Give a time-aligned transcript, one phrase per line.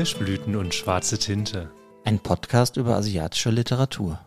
[0.00, 1.68] Kirschblüten und schwarze Tinte.
[2.04, 4.18] Ein Podcast über asiatische Literatur.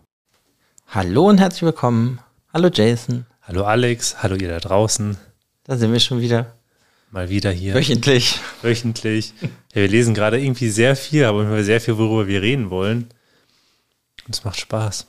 [0.85, 2.19] Hallo und herzlich willkommen.
[2.53, 3.25] Hallo Jason.
[3.41, 5.17] Hallo Alex, hallo ihr da draußen.
[5.63, 6.53] Da sind wir schon wieder.
[7.09, 7.73] Mal wieder hier.
[7.73, 8.39] Wöchentlich.
[8.61, 9.33] Wöchentlich.
[9.41, 13.09] Ja, wir lesen gerade irgendwie sehr viel, aber sehr viel, worüber wir reden wollen.
[14.27, 15.07] Und es macht Spaß.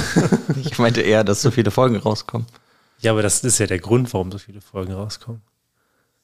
[0.64, 2.46] ich meinte eher, dass so viele Folgen rauskommen.
[3.00, 5.42] Ja, aber das ist ja der Grund, warum so viele Folgen rauskommen.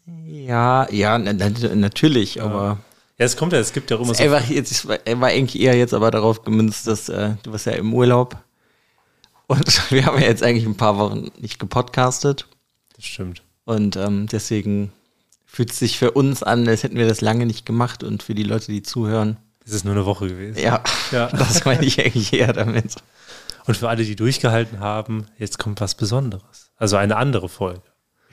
[0.06, 2.44] Ja, ja, natürlich, ja.
[2.44, 2.78] aber.
[3.18, 4.22] Ja, es kommt ja, es gibt ja auch immer so.
[4.22, 7.66] Einfach jetzt, es war, war eigentlich eher jetzt aber darauf gemünzt, dass äh, du warst
[7.66, 8.36] ja im Urlaub.
[9.46, 12.46] Und wir haben ja jetzt eigentlich ein paar Wochen nicht gepodcastet.
[12.96, 13.42] Das stimmt.
[13.64, 14.92] Und ähm, deswegen
[15.46, 18.34] fühlt es sich für uns an, als hätten wir das lange nicht gemacht und für
[18.34, 19.36] die Leute, die zuhören.
[19.64, 20.58] Es ist nur eine Woche gewesen.
[20.58, 21.26] Ja, ja.
[21.32, 22.96] das meine ich eigentlich eher damit.
[23.66, 26.70] Und für alle, die durchgehalten haben, jetzt kommt was Besonderes.
[26.76, 27.82] Also eine andere Folge.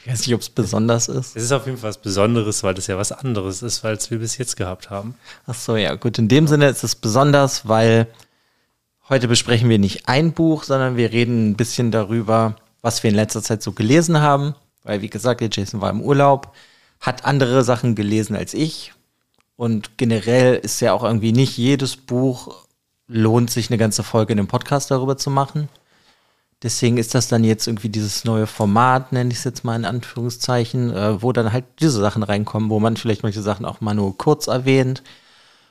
[0.04, 1.36] Ich weiß nicht, ob es besonders ist.
[1.36, 4.20] Es ist auf jeden Fall was Besonderes, weil das ja was anderes ist, es wir
[4.20, 5.16] bis jetzt gehabt haben.
[5.46, 6.18] Ach so, ja, gut.
[6.18, 8.08] In dem Sinne ist es besonders, weil
[9.10, 13.16] heute besprechen wir nicht ein Buch, sondern wir reden ein bisschen darüber, was wir in
[13.16, 14.56] letzter Zeit so gelesen haben.
[14.84, 16.54] Weil, wie gesagt, Jason war im Urlaub,
[17.00, 18.94] hat andere Sachen gelesen als ich.
[19.56, 22.66] Und generell ist ja auch irgendwie nicht jedes Buch
[23.08, 25.68] lohnt sich eine ganze Folge in einem Podcast darüber zu machen.
[26.64, 29.86] Deswegen ist das dann jetzt irgendwie dieses neue Format, nenne ich es jetzt mal in
[29.86, 33.96] Anführungszeichen, äh, wo dann halt diese Sachen reinkommen, wo man vielleicht manche Sachen auch mal
[33.96, 35.02] nur kurz erwähnt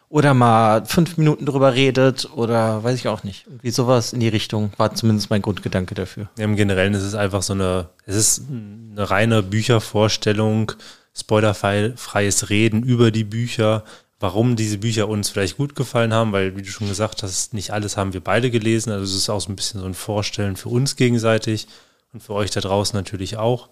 [0.08, 3.46] oder mal fünf Minuten drüber redet oder weiß ich auch nicht.
[3.46, 6.28] Irgendwie sowas in die Richtung war zumindest mein Grundgedanke dafür.
[6.36, 10.72] Ja, Im Generellen ist es einfach so eine, es ist eine reine Büchervorstellung,
[11.16, 13.84] spoilerfreies Reden über die Bücher,
[14.20, 17.72] warum diese Bücher uns vielleicht gut gefallen haben, weil, wie du schon gesagt hast, nicht
[17.72, 18.92] alles haben wir beide gelesen.
[18.92, 21.66] Also es ist auch so ein bisschen so ein Vorstellen für uns gegenseitig
[22.12, 23.70] und für euch da draußen natürlich auch.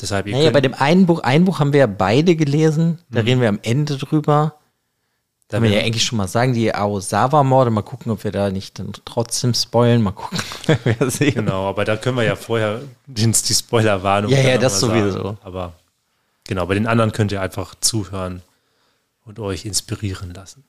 [0.00, 2.98] Deshalb ihr naja, bei dem einen Buch, ein Buch haben wir ja beide gelesen.
[3.10, 3.28] Da mhm.
[3.28, 4.54] reden wir am Ende drüber.
[5.48, 8.50] Da können wir ja eigentlich schon mal sagen, die Aosawa-Morde, mal gucken, ob wir da
[8.50, 10.38] nicht dann trotzdem spoilen, mal gucken,
[10.84, 11.34] wir sehen.
[11.34, 14.30] Genau, aber da können wir ja vorher die Spoiler-Warnung.
[14.30, 15.10] Ja, ja, das sowieso.
[15.10, 15.38] Sagen.
[15.42, 15.72] Aber
[16.46, 18.42] genau, bei den anderen könnt ihr einfach zuhören
[19.24, 20.64] und euch inspirieren lassen.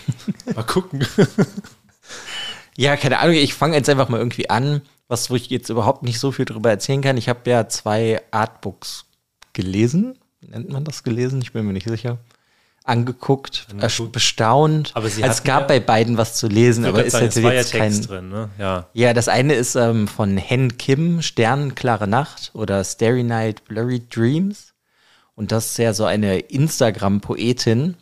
[0.54, 1.06] mal gucken.
[2.76, 6.02] ja, keine Ahnung, ich fange jetzt einfach mal irgendwie an, was wo ich jetzt überhaupt
[6.02, 7.16] nicht so viel drüber erzählen kann.
[7.16, 9.06] Ich habe ja zwei Artbooks
[9.52, 10.18] gelesen.
[10.40, 11.40] Nennt man das gelesen?
[11.42, 12.18] Ich bin mir nicht sicher.
[12.84, 14.12] Angeguckt, angeguckt.
[14.12, 14.92] bestaunt.
[14.94, 17.50] Aber sie also es gab ja, bei beiden was zu lesen, aber ist sagen, natürlich
[17.50, 18.02] jetzt ja kein.
[18.02, 18.48] Drin, ne?
[18.58, 18.86] ja.
[18.92, 24.72] ja, das eine ist ähm, von Hen Kim, Sternenklare Nacht oder Starry Night, Blurry Dreams.
[25.36, 27.94] Und das ist ja so eine Instagram-Poetin,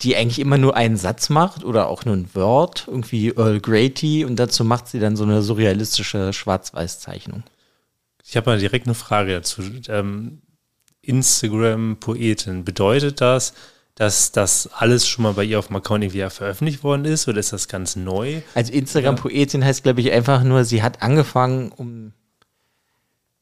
[0.00, 3.90] die eigentlich immer nur einen Satz macht oder auch nur ein Wort, irgendwie Earl Grey
[3.90, 7.42] Tea, und dazu macht sie dann so eine surrealistische Schwarz-Weiß-Zeichnung.
[8.24, 9.62] Ich habe mal direkt eine Frage dazu.
[9.88, 10.40] Ähm,
[11.02, 13.52] Instagram-Poetin, bedeutet das,
[13.94, 17.38] dass das alles schon mal bei ihr auf dem Account irgendwie veröffentlicht worden ist oder
[17.38, 18.40] ist das ganz neu?
[18.54, 22.12] Also Instagram-Poetin heißt, glaube ich, einfach nur, sie hat angefangen, um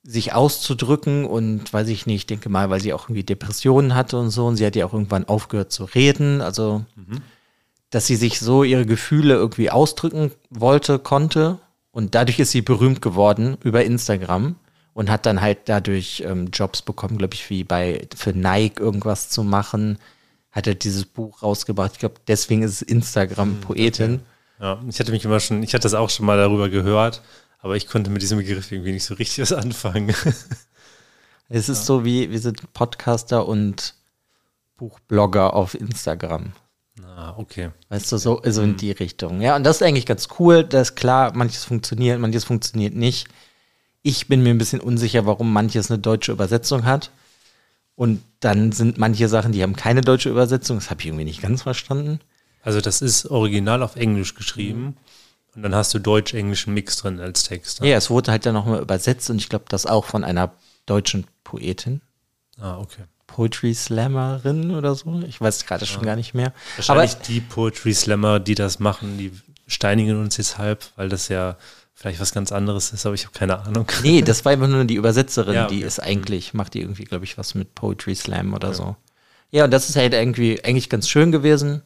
[0.05, 4.19] sich auszudrücken und weiß ich nicht, ich denke mal, weil sie auch irgendwie Depressionen hatte
[4.19, 7.21] und so und sie hat ja auch irgendwann aufgehört zu reden, also mhm.
[7.91, 11.59] dass sie sich so ihre Gefühle irgendwie ausdrücken wollte, konnte
[11.93, 14.57] und dadurch ist sie berühmt geworden über Instagram
[14.93, 19.31] und hat dann halt dadurch ähm, Jobs bekommen, glaube ich, wie bei für Nike irgendwas
[19.31, 19.99] zu machen,
[20.51, 21.93] hat er dieses Buch rausgebracht.
[21.95, 24.15] Ich glaube, deswegen ist es Instagram mhm, Poetin.
[24.15, 24.23] Okay.
[24.61, 27.23] Ja, ich hatte mich immer schon, ich hatte das auch schon mal darüber gehört
[27.63, 30.15] aber ich konnte mit diesem Begriff irgendwie nicht so richtig was anfangen.
[31.55, 31.85] Es ist ja.
[31.85, 33.95] so wie, wir sind Podcaster und
[34.79, 36.53] Buchblogger auf Instagram.
[37.05, 37.73] Ah, okay.
[37.91, 38.77] Weißt du, so, so in mhm.
[38.79, 39.43] die Richtung.
[39.43, 40.65] Ja, und das ist eigentlich ganz cool.
[40.65, 43.29] Das ist klar, manches funktioniert, manches funktioniert nicht.
[44.01, 47.11] Ich bin mir ein bisschen unsicher, warum manches eine deutsche Übersetzung hat.
[47.97, 50.79] Und dann sind manche Sachen, die haben keine deutsche Übersetzung.
[50.79, 52.21] Das habe ich irgendwie nicht ganz verstanden.
[52.63, 54.83] Also das ist original auf Englisch geschrieben.
[54.83, 54.97] Mhm.
[55.55, 57.81] Und dann hast du deutsch-englischen Mix drin als Text.
[57.81, 57.91] Ne?
[57.91, 60.53] Ja, es wurde halt dann nochmal übersetzt und ich glaube, das auch von einer
[60.87, 62.01] deutschen Poetin.
[62.59, 63.03] Ah, okay.
[63.27, 65.23] Poetry Slammerin oder so.
[65.27, 66.53] Ich weiß gerade schon gar nicht mehr.
[66.77, 69.33] Wahrscheinlich Aber, die Poetry Slammer, die das machen, die
[69.67, 71.57] steinigen uns jetzt halb, weil das ja
[71.95, 73.87] vielleicht was ganz anderes ist, aber ich habe keine Ahnung.
[74.03, 75.77] Nee, das war einfach nur die Übersetzerin, ja, okay.
[75.77, 78.75] die ist eigentlich, macht die irgendwie, glaube ich, was mit Poetry Slam oder ja.
[78.75, 78.97] so.
[79.51, 81.83] Ja, und das ist halt irgendwie eigentlich ganz schön gewesen.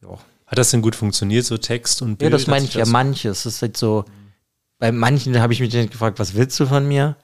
[0.00, 0.18] Ja,
[0.52, 2.30] hat das denn gut funktioniert, so Text und Bild?
[2.30, 3.46] Ja, das meine ich ja manches.
[3.46, 4.04] Es ist halt so,
[4.78, 7.16] bei manchen habe ich mich dann gefragt, was willst du von mir?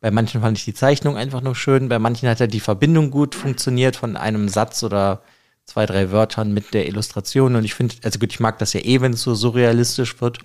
[0.00, 3.10] Bei manchen fand ich die Zeichnung einfach nur schön, bei manchen hat ja die Verbindung
[3.10, 5.20] gut funktioniert von einem Satz oder
[5.66, 7.54] zwei, drei Wörtern mit der Illustration.
[7.54, 10.38] Und ich finde, also gut, ich mag das ja eh, wenn es so surrealistisch wird.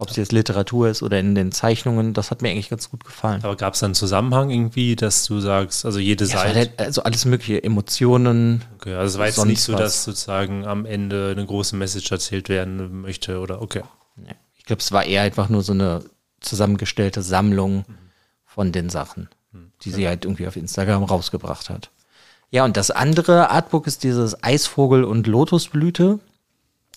[0.00, 3.04] Ob es jetzt Literatur ist oder in den Zeichnungen, das hat mir eigentlich ganz gut
[3.04, 3.44] gefallen.
[3.44, 6.54] Aber gab es da einen Zusammenhang irgendwie, dass du sagst, also jede Ja, Seite.
[6.58, 8.62] halt also alles mögliche, Emotionen.
[8.76, 9.80] Okay, also es war jetzt nicht so, was.
[9.80, 13.82] dass sozusagen am Ende eine große Message erzählt werden möchte oder okay.
[14.56, 16.02] Ich glaube, es war eher einfach nur so eine
[16.40, 17.84] zusammengestellte Sammlung
[18.46, 19.28] von den Sachen,
[19.82, 21.90] die sie halt irgendwie auf Instagram rausgebracht hat.
[22.50, 26.20] Ja, und das andere Artbook ist dieses Eisvogel und Lotusblüte.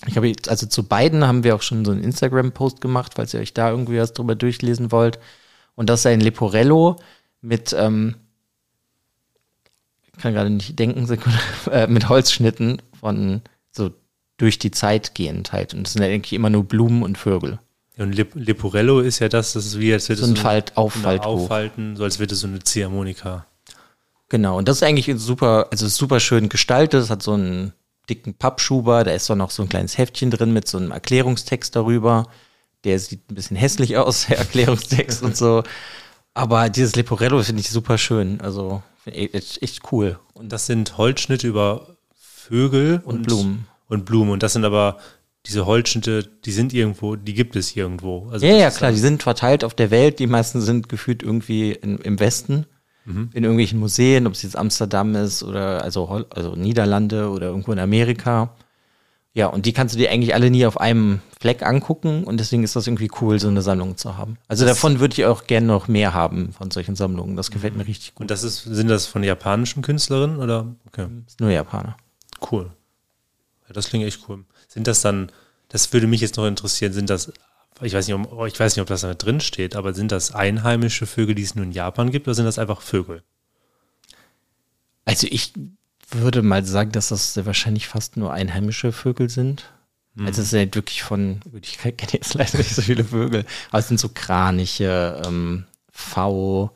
[0.07, 3.33] Ich habe jetzt, also zu beiden haben wir auch schon so einen Instagram-Post gemacht, falls
[3.33, 5.19] ihr euch da irgendwie was drüber durchlesen wollt.
[5.75, 6.97] Und das ist ein Leporello
[7.41, 8.15] mit, ähm,
[10.05, 11.37] ich kann gerade nicht denken, Sekunde,
[11.71, 13.41] äh, mit Holzschnitten von
[13.71, 13.91] so
[14.37, 15.73] durch die Zeit gehend halt.
[15.73, 17.59] Und das sind ja eigentlich immer nur Blumen und Vögel.
[17.97, 20.77] Und Lip Leporello ist ja das, das ist wie, als würde So ein Falt- eine
[20.77, 21.27] Auffaltbuch.
[21.27, 23.45] Aufhalten, so als würde es so eine Ziehharmonika.
[24.29, 27.03] Genau, und das ist eigentlich super, also super schön gestaltet.
[27.03, 27.73] Es hat so einen
[28.09, 31.75] dicken Pappschuber, da ist doch noch so ein kleines Heftchen drin mit so einem Erklärungstext
[31.75, 32.27] darüber.
[32.83, 35.63] Der sieht ein bisschen hässlich aus, der Erklärungstext und so.
[36.33, 38.41] Aber dieses Leporello finde ich super schön.
[38.41, 40.19] Also echt, echt cool.
[40.33, 43.67] Und das sind Holzschnitte über Vögel Und Blumen.
[43.87, 44.31] Und Blumen.
[44.31, 44.97] Und das sind aber
[45.45, 48.29] diese Holzschnitte, die sind irgendwo, die gibt es irgendwo.
[48.31, 50.19] Also Ja, ja, klar, die sind verteilt auf der Welt.
[50.19, 52.65] Die meisten sind gefühlt irgendwie in, im Westen,
[53.05, 57.71] in irgendwelchen Museen, ob es jetzt Amsterdam ist oder also, Hol- also Niederlande oder irgendwo
[57.73, 58.51] in Amerika.
[59.35, 62.63] Ja, und die kannst du dir eigentlich alle nie auf einem Fleck angucken und deswegen
[62.63, 64.37] ist das irgendwie cool, so eine Sammlung zu haben.
[64.47, 67.35] Also davon würde ich auch gerne noch mehr haben von solchen Sammlungen.
[67.35, 68.21] Das gefällt mir richtig gut.
[68.21, 70.75] Und das ist, sind das von japanischen Künstlerinnen oder?
[70.87, 71.07] Okay,
[71.39, 71.97] nur Japaner.
[72.51, 72.69] cool.
[73.67, 74.43] Ja, das klingt echt cool.
[74.67, 75.31] Sind das dann,
[75.69, 77.33] das würde mich jetzt noch interessieren, sind das,
[77.81, 80.33] ich weiß nicht, ob, ich weiß nicht, ob das da drin steht, aber sind das
[80.33, 83.23] einheimische Vögel, die es nur in Japan gibt, oder sind das einfach Vögel?
[85.05, 85.53] Also ich
[86.11, 89.71] würde mal sagen, dass das wahrscheinlich fast nur einheimische Vögel sind.
[90.19, 93.79] Also es ist halt wirklich von, ich kenne jetzt leider nicht so viele Vögel, aber
[93.79, 96.71] es sind so Kraniche, ähm, V,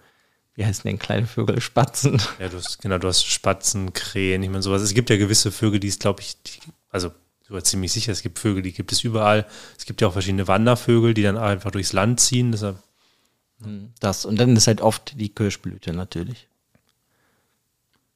[0.56, 1.62] wie heißen denn kleine Vögel?
[1.62, 2.20] Spatzen.
[2.40, 4.82] Ja, du hast, genau, du hast Spatzen, Krähen, ich meine sowas.
[4.82, 6.60] Es gibt ja gewisse Vögel, die es, glaube ich, die,
[6.90, 7.12] also
[7.48, 9.46] sogar ziemlich sicher, es gibt Vögel, die gibt es überall.
[9.78, 12.52] Es gibt ja auch verschiedene Wandervögel, die dann einfach durchs Land ziehen.
[12.52, 12.78] Deshalb,
[14.00, 14.26] Das.
[14.26, 16.48] Und dann ist halt oft die Kirschblüte natürlich.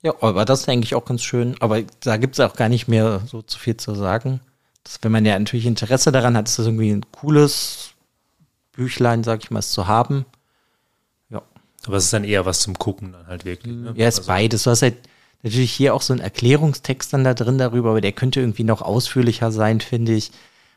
[0.03, 1.55] Ja, aber das ist eigentlich auch ganz schön.
[1.59, 4.41] Aber da gibt es auch gar nicht mehr so zu viel zu sagen.
[4.83, 7.91] Das, wenn man ja natürlich Interesse daran hat, ist das irgendwie ein cooles
[8.71, 10.25] Büchlein, sag ich mal, es zu haben.
[11.29, 11.41] Ja.
[11.85, 13.73] aber es ist dann eher was zum Gucken dann halt wirklich.
[13.73, 13.93] Ne?
[13.95, 14.63] Ja, ist also, beides.
[14.63, 14.97] Du hast halt
[15.43, 18.81] natürlich hier auch so einen Erklärungstext dann da drin darüber, aber der könnte irgendwie noch
[18.81, 20.31] ausführlicher sein, finde ich.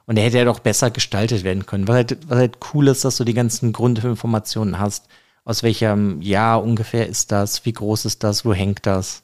[0.06, 1.88] Und der hätte ja doch besser gestaltet werden können.
[1.88, 5.06] Was halt, was halt cool ist, dass du die ganzen Grundinformationen hast.
[5.44, 7.64] Aus welchem Jahr ungefähr ist das?
[7.64, 8.44] Wie groß ist das?
[8.44, 9.22] Wo hängt das?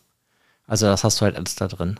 [0.67, 1.99] Also das hast du halt alles da drin.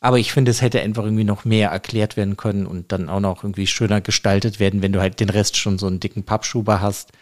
[0.00, 3.20] Aber ich finde, es hätte einfach irgendwie noch mehr erklärt werden können und dann auch
[3.20, 6.80] noch irgendwie schöner gestaltet werden, wenn du halt den Rest schon so einen dicken Pappschuber
[6.80, 7.12] hast,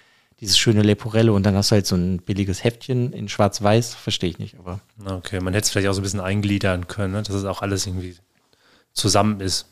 [0.40, 4.30] dieses schöne Leporello und dann hast du halt so ein billiges Heftchen in schwarz-weiß, verstehe
[4.30, 7.22] ich nicht, aber Okay, man hätte es vielleicht auch so ein bisschen eingliedern können, ne?
[7.22, 8.16] dass es auch alles irgendwie
[8.92, 9.66] zusammen ist.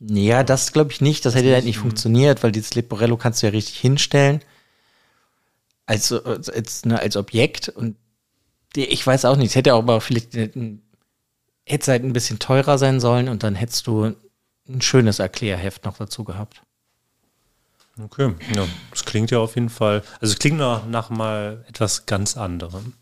[0.00, 3.46] ja, das glaube ich nicht, das hätte halt nicht funktioniert, weil dieses Leporello kannst du
[3.46, 4.40] ja richtig hinstellen
[5.86, 7.96] als, als, als, ne, als Objekt und
[8.76, 10.78] ich weiß auch nicht, es hätte auch aber vielleicht hätte
[11.64, 14.14] es halt ein bisschen teurer sein sollen und dann hättest du
[14.68, 16.62] ein schönes Erklärheft noch dazu gehabt.
[18.02, 22.06] Okay, ja, das klingt ja auf jeden Fall, also es klingt nach, nach mal etwas
[22.06, 22.92] ganz anderem.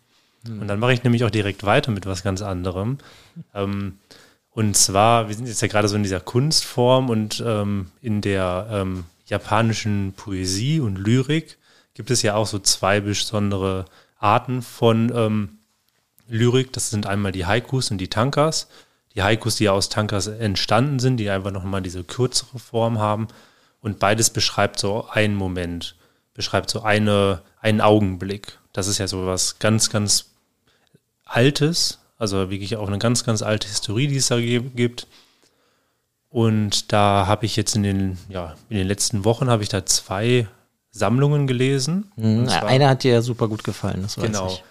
[0.49, 2.99] Und dann mache ich nämlich auch direkt weiter mit was ganz anderem.
[3.55, 3.99] Ähm,
[4.51, 8.69] und zwar, wir sind jetzt ja gerade so in dieser Kunstform und ähm, in der
[8.71, 11.59] ähm, japanischen Poesie und Lyrik
[11.95, 13.87] gibt es ja auch so zwei besondere
[14.19, 15.59] Arten von ähm,
[16.29, 16.73] Lyrik.
[16.73, 18.69] Das sind einmal die Haikus und die Tankas.
[19.15, 23.29] Die Haikus, die ja aus Tankas entstanden sind, die einfach nochmal diese kürzere Form haben.
[23.87, 25.95] Und beides beschreibt so einen Moment,
[26.35, 28.59] beschreibt so eine, einen Augenblick.
[28.73, 30.31] Das ist ja so was ganz, ganz
[31.25, 35.07] Altes, also wirklich auch eine ganz, ganz alte Historie, die es da gibt.
[36.31, 39.87] Und da habe ich jetzt in den, ja, in den letzten Wochen habe ich da
[39.87, 40.49] zwei
[40.91, 42.11] Sammlungen gelesen.
[42.17, 44.49] Mhm, Eine hat dir ja super gut gefallen, das weiß Genau.
[44.49, 44.65] ich.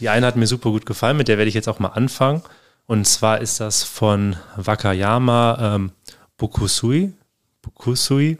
[0.00, 2.40] Die eine hat mir super gut gefallen, mit der werde ich jetzt auch mal anfangen.
[2.86, 5.92] Und zwar ist das von Wakayama ähm,
[6.38, 7.12] Bokusui.
[7.60, 8.38] Bokusui,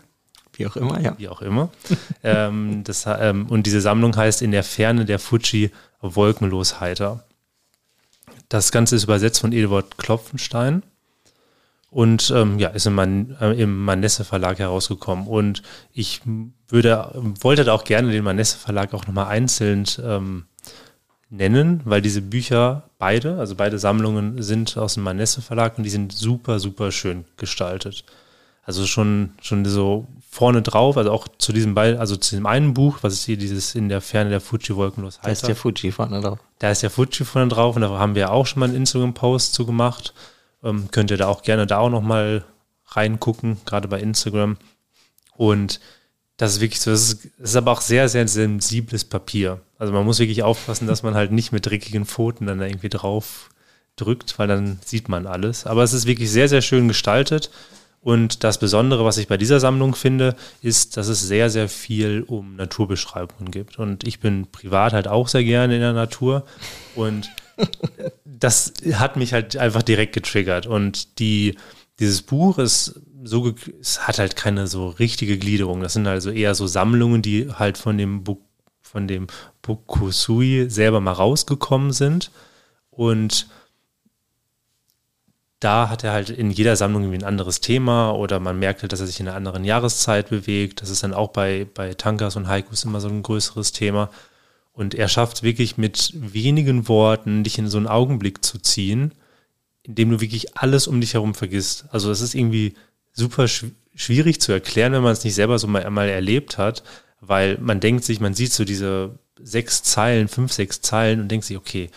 [0.63, 1.15] Wie auch immer, ja.
[1.19, 1.71] wie auch immer.
[2.23, 7.25] ähm, das, ähm, und diese Sammlung heißt In der Ferne der Fuji wolkenlos heiter.
[8.49, 10.83] Das Ganze ist übersetzt von Eduard Klopfenstein
[11.93, 15.27] und ähm, ja, ist im, Man, äh, im Manesse Verlag herausgekommen.
[15.27, 16.23] Und ich
[16.69, 20.47] würde, wollte da auch gerne den Manesse Verlag auch nochmal einzeln ähm,
[21.29, 25.91] nennen, weil diese Bücher beide, also beide Sammlungen sind aus dem Manesse Verlag und die
[25.91, 28.05] sind super, super schön gestaltet.
[28.65, 32.75] Also schon, schon so vorne drauf, also auch zu diesem Ball, also zu dem einen
[32.75, 35.27] Buch, was ist hier dieses in der Ferne der Fuji wolkenlos heißt.
[35.27, 36.39] Da ist der Fuji vorne drauf.
[36.59, 39.53] Da ist der Fuji vorne drauf und da haben wir auch schon mal einen Instagram-Post
[39.53, 40.15] zu gemacht.
[40.63, 42.45] Ähm, könnt ihr da auch gerne da auch nochmal
[42.87, 44.57] reingucken, gerade bei Instagram.
[45.37, 45.81] Und
[46.37, 49.61] das ist wirklich so, das ist, das ist aber auch sehr, sehr sensibles Papier.
[49.79, 52.89] Also man muss wirklich aufpassen, dass man halt nicht mit dreckigen Pfoten dann da irgendwie
[52.89, 53.51] drauf
[53.97, 55.67] drückt, weil dann sieht man alles.
[55.67, 57.51] Aber es ist wirklich sehr, sehr schön gestaltet.
[58.03, 62.25] Und das Besondere, was ich bei dieser Sammlung finde, ist, dass es sehr, sehr viel
[62.27, 63.79] um Naturbeschreibungen gibt.
[63.79, 66.45] Und ich bin privat halt auch sehr gerne in der Natur.
[66.97, 67.31] Und
[68.25, 70.67] das hat mich halt einfach direkt getriggert.
[70.67, 71.57] Und die,
[72.01, 75.81] dieses Buch ist so, es hat halt keine so richtige Gliederung.
[75.81, 78.39] Das sind also eher so Sammlungen, die halt von dem Buch,
[78.81, 79.29] von dem
[79.63, 82.33] Bukusui selber mal rausgekommen sind.
[82.91, 83.47] Und
[85.63, 88.93] da hat er halt in jeder Sammlung irgendwie ein anderes Thema oder man merkt halt,
[88.93, 90.83] dass er sich in einer anderen Jahreszeit bewegt.
[90.83, 94.11] Das ist dann auch bei, bei Tankas und Haikus immer so ein größeres Thema.
[94.73, 99.13] Und er schafft wirklich mit wenigen Worten, dich in so einen Augenblick zu ziehen,
[99.85, 101.85] in dem du wirklich alles um dich herum vergisst.
[101.91, 102.75] Also das ist irgendwie
[103.13, 106.83] super schw schwierig zu erklären, wenn man es nicht selber so mal einmal erlebt hat,
[107.21, 111.45] weil man denkt sich, man sieht so diese sechs Zeilen, fünf, sechs Zeilen und denkt
[111.45, 111.91] sich, okay,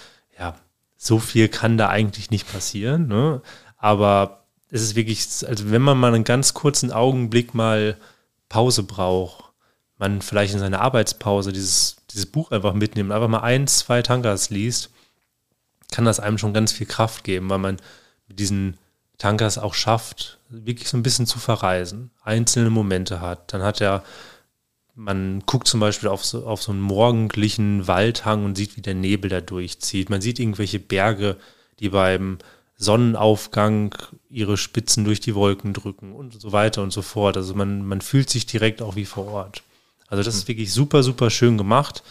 [0.97, 3.07] so viel kann da eigentlich nicht passieren.
[3.07, 3.41] Ne?
[3.77, 7.97] Aber es ist wirklich, also wenn man mal einen ganz kurzen Augenblick mal
[8.49, 9.51] Pause braucht,
[9.97, 14.49] man vielleicht in seiner Arbeitspause dieses, dieses Buch einfach mitnimmt, einfach mal ein, zwei Tankers
[14.49, 14.89] liest,
[15.91, 17.77] kann das einem schon ganz viel Kraft geben, weil man
[18.27, 18.77] mit diesen
[19.17, 23.53] Tankers auch schafft, wirklich so ein bisschen zu verreisen, einzelne Momente hat.
[23.53, 24.03] Dann hat er,
[24.95, 28.93] man guckt zum Beispiel auf so, auf so einen morgendlichen Waldhang und sieht, wie der
[28.93, 30.09] Nebel da durchzieht.
[30.09, 31.37] Man sieht irgendwelche Berge,
[31.79, 32.37] die beim
[32.77, 33.95] Sonnenaufgang
[34.29, 37.37] ihre Spitzen durch die Wolken drücken und so weiter und so fort.
[37.37, 39.63] Also man, man fühlt sich direkt auch wie vor Ort.
[40.07, 40.49] Also das ist mhm.
[40.49, 42.03] wirklich super, super schön gemacht.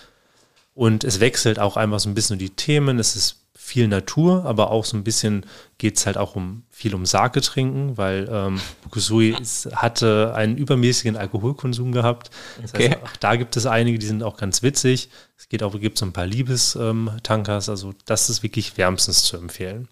[0.75, 2.99] Und es wechselt auch einfach so ein bisschen die Themen.
[2.99, 5.47] Es ist viel Natur, aber auch so ein bisschen
[5.79, 9.37] geht es halt auch um viel um Sake trinken, weil ähm, Bukusui
[9.75, 12.31] hatte einen übermäßigen Alkoholkonsum gehabt.
[12.61, 12.91] Das okay.
[12.91, 15.09] heißt, auch da gibt es einige, die sind auch ganz witzig.
[15.39, 19.37] Es geht auch, gibt so ein paar Liebestankers, ähm, also das ist wirklich wärmstens zu
[19.37, 19.89] empfehlen.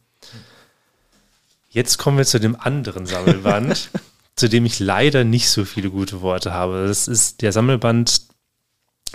[1.71, 3.91] Jetzt kommen wir zu dem anderen Sammelband,
[4.37, 6.87] zu dem ich leider nicht so viele gute Worte habe.
[6.89, 8.23] Das ist der Sammelband,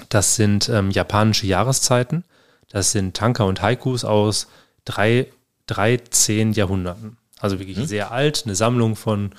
[0.09, 2.23] das sind ähm, japanische Jahreszeiten.
[2.69, 4.47] Das sind Tanka und Haikus aus
[4.85, 5.27] drei,
[5.65, 7.17] drei, zehn Jahrhunderten.
[7.39, 7.85] Also wirklich mhm.
[7.85, 9.31] sehr alt, eine Sammlung von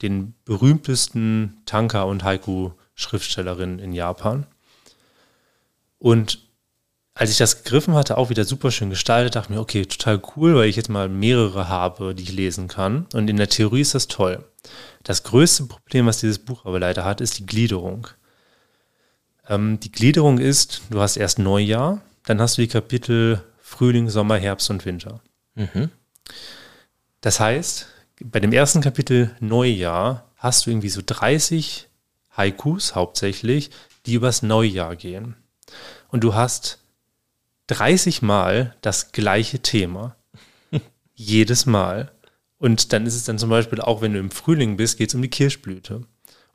[0.00, 4.46] den berühmtesten Tanka und Haiku-Schriftstellerinnen in Japan.
[5.98, 6.40] Und
[7.14, 10.56] als ich das gegriffen hatte, auch wieder super schön gestaltet, dachte mir, okay, total cool,
[10.56, 13.06] weil ich jetzt mal mehrere habe, die ich lesen kann.
[13.12, 14.44] Und in der Theorie ist das toll.
[15.02, 18.08] Das größte Problem, was dieses Buch aber leider hat, ist die Gliederung.
[19.48, 24.36] Ähm, die Gliederung ist, du hast erst Neujahr, dann hast du die Kapitel Frühling, Sommer,
[24.36, 25.20] Herbst und Winter.
[25.54, 25.90] Mhm.
[27.20, 27.86] Das heißt,
[28.20, 31.88] bei dem ersten Kapitel Neujahr hast du irgendwie so 30
[32.36, 33.70] Haikus hauptsächlich,
[34.06, 35.36] die übers Neujahr gehen.
[36.08, 36.78] Und du hast
[37.68, 40.16] 30 Mal das gleiche Thema.
[41.14, 42.12] Jedes Mal.
[42.58, 45.14] Und dann ist es dann zum Beispiel auch, wenn du im Frühling bist, geht es
[45.14, 46.02] um die Kirschblüte.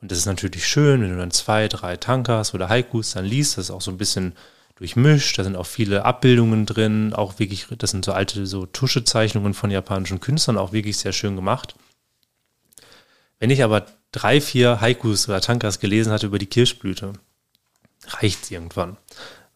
[0.01, 3.57] Und das ist natürlich schön, wenn du dann zwei, drei Tankas oder Haikus dann liest.
[3.57, 4.33] Das ist auch so ein bisschen
[4.77, 5.37] durchmischt.
[5.37, 7.13] Da sind auch viele Abbildungen drin.
[7.13, 11.35] Auch wirklich, das sind so alte so Tuschezeichnungen von japanischen Künstlern, auch wirklich sehr schön
[11.35, 11.75] gemacht.
[13.39, 17.13] Wenn ich aber drei, vier Haikus oder Tankas gelesen hatte über die Kirschblüte,
[18.07, 18.97] reicht es irgendwann.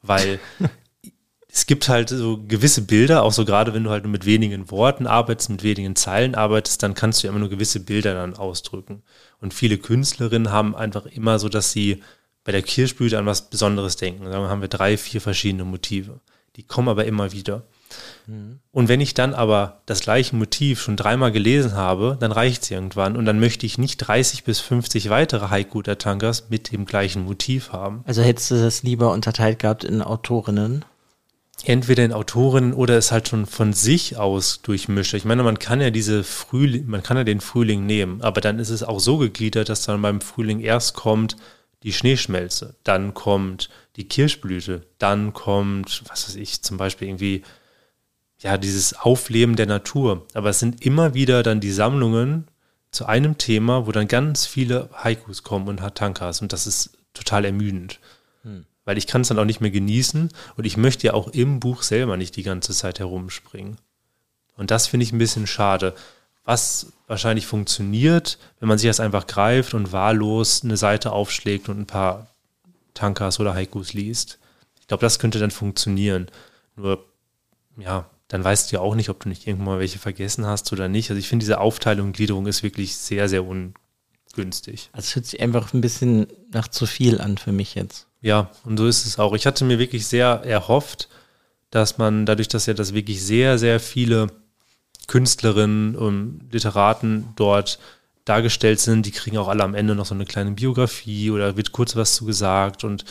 [0.01, 0.40] Weil
[1.51, 4.72] es gibt halt so gewisse Bilder, auch so gerade wenn du halt nur mit wenigen
[4.72, 8.36] Worten arbeitest, mit wenigen Zeilen arbeitest, dann kannst du ja immer nur gewisse Bilder dann
[8.36, 9.04] ausdrücken.
[9.40, 12.04] Und viele Künstlerinnen haben einfach immer so, dass sie
[12.43, 14.25] bei der Kirschblüte an was Besonderes denken.
[14.25, 16.19] Dann haben wir drei, vier verschiedene Motive.
[16.55, 17.63] Die kommen aber immer wieder.
[18.27, 18.60] Mhm.
[18.71, 22.71] Und wenn ich dann aber das gleiche Motiv schon dreimal gelesen habe, dann reicht es
[22.71, 23.15] irgendwann.
[23.15, 27.25] Und dann möchte ich nicht 30 bis 50 weitere Haiku der Tankas mit dem gleichen
[27.25, 28.03] Motiv haben.
[28.05, 30.86] Also hättest du das lieber unterteilt gehabt in Autorinnen?
[31.63, 35.13] entweder in Autoren oder es halt schon von sich aus durchmischt.
[35.13, 38.60] Ich meine, man kann ja diese Frühling, man kann ja den Frühling nehmen, aber dann
[38.60, 41.38] ist es auch so gegliedert, dass dann beim Frühling erst kommt
[41.84, 47.44] die Schneeschmelze, dann kommt die Kirschblüte, dann kommt, was weiß ich, zum Beispiel irgendwie,
[48.40, 50.26] ja, dieses Aufleben der Natur.
[50.34, 52.48] Aber es sind immer wieder dann die Sammlungen
[52.92, 57.46] zu einem Thema, wo dann ganz viele Haikus kommen und Hatankas und das ist total
[57.46, 58.00] ermüdend.
[58.44, 61.30] Hm weil ich kann es dann auch nicht mehr genießen und ich möchte ja auch
[61.30, 63.78] im Buch selber nicht die ganze Zeit herumspringen.
[64.56, 65.94] Und das finde ich ein bisschen schade.
[66.51, 71.79] Was wahrscheinlich funktioniert, wenn man sich das einfach greift und wahllos eine Seite aufschlägt und
[71.79, 72.27] ein paar
[72.93, 74.38] Tankas oder Haikus liest.
[74.81, 76.27] Ich glaube, das könnte dann funktionieren.
[76.75, 77.05] Nur,
[77.77, 80.74] ja, dann weißt du ja auch nicht, ob du nicht irgendwann mal welche vergessen hast
[80.74, 81.10] oder nicht.
[81.10, 84.89] Also ich finde, diese Aufteilung und Gliederung ist wirklich sehr, sehr ungünstig.
[84.91, 88.08] Also es hört sich einfach ein bisschen nach zu viel an für mich jetzt.
[88.20, 89.34] Ja, und so ist es auch.
[89.36, 91.08] Ich hatte mir wirklich sehr erhofft,
[91.70, 94.27] dass man dadurch, dass ja das wirklich sehr, sehr viele
[95.12, 97.80] Künstlerinnen und Literaten dort
[98.24, 101.74] dargestellt sind, die kriegen auch alle am Ende noch so eine kleine Biografie oder wird
[101.74, 103.03] kurz was zu gesagt und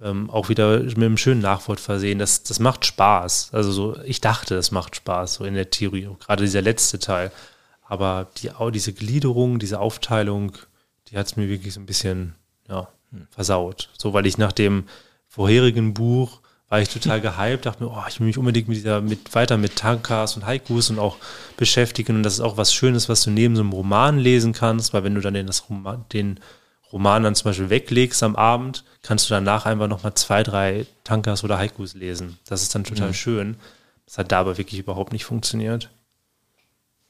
[0.00, 2.18] ähm, auch wieder mit einem schönen Nachwort versehen.
[2.18, 3.50] Das, das macht Spaß.
[3.52, 7.30] Also so, ich dachte, es macht Spaß, so in der Theorie, gerade dieser letzte Teil.
[7.86, 10.58] Aber die, diese Gliederung, diese Aufteilung,
[11.06, 12.34] die hat es mir wirklich so ein bisschen
[12.68, 12.88] ja,
[13.30, 13.90] versaut.
[13.96, 14.86] So, weil ich nach dem
[15.28, 19.00] vorherigen Buch war ich total gehypt, dachte mir, oh, ich will mich unbedingt mit dieser,
[19.00, 21.18] mit, weiter mit Tankas und Haikus und auch
[21.56, 22.16] beschäftigen.
[22.16, 25.04] Und das ist auch was Schönes, was du neben so einem Roman lesen kannst, weil
[25.04, 26.40] wenn du dann den, das Roman, den
[26.90, 31.44] Roman dann zum Beispiel weglegst am Abend, kannst du danach einfach nochmal zwei, drei Tankas
[31.44, 32.38] oder Haikus lesen.
[32.46, 33.14] Das ist dann total mhm.
[33.14, 33.56] schön.
[34.06, 35.90] Das hat da aber wirklich überhaupt nicht funktioniert.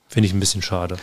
[0.08, 0.96] Finde ich ein bisschen schade.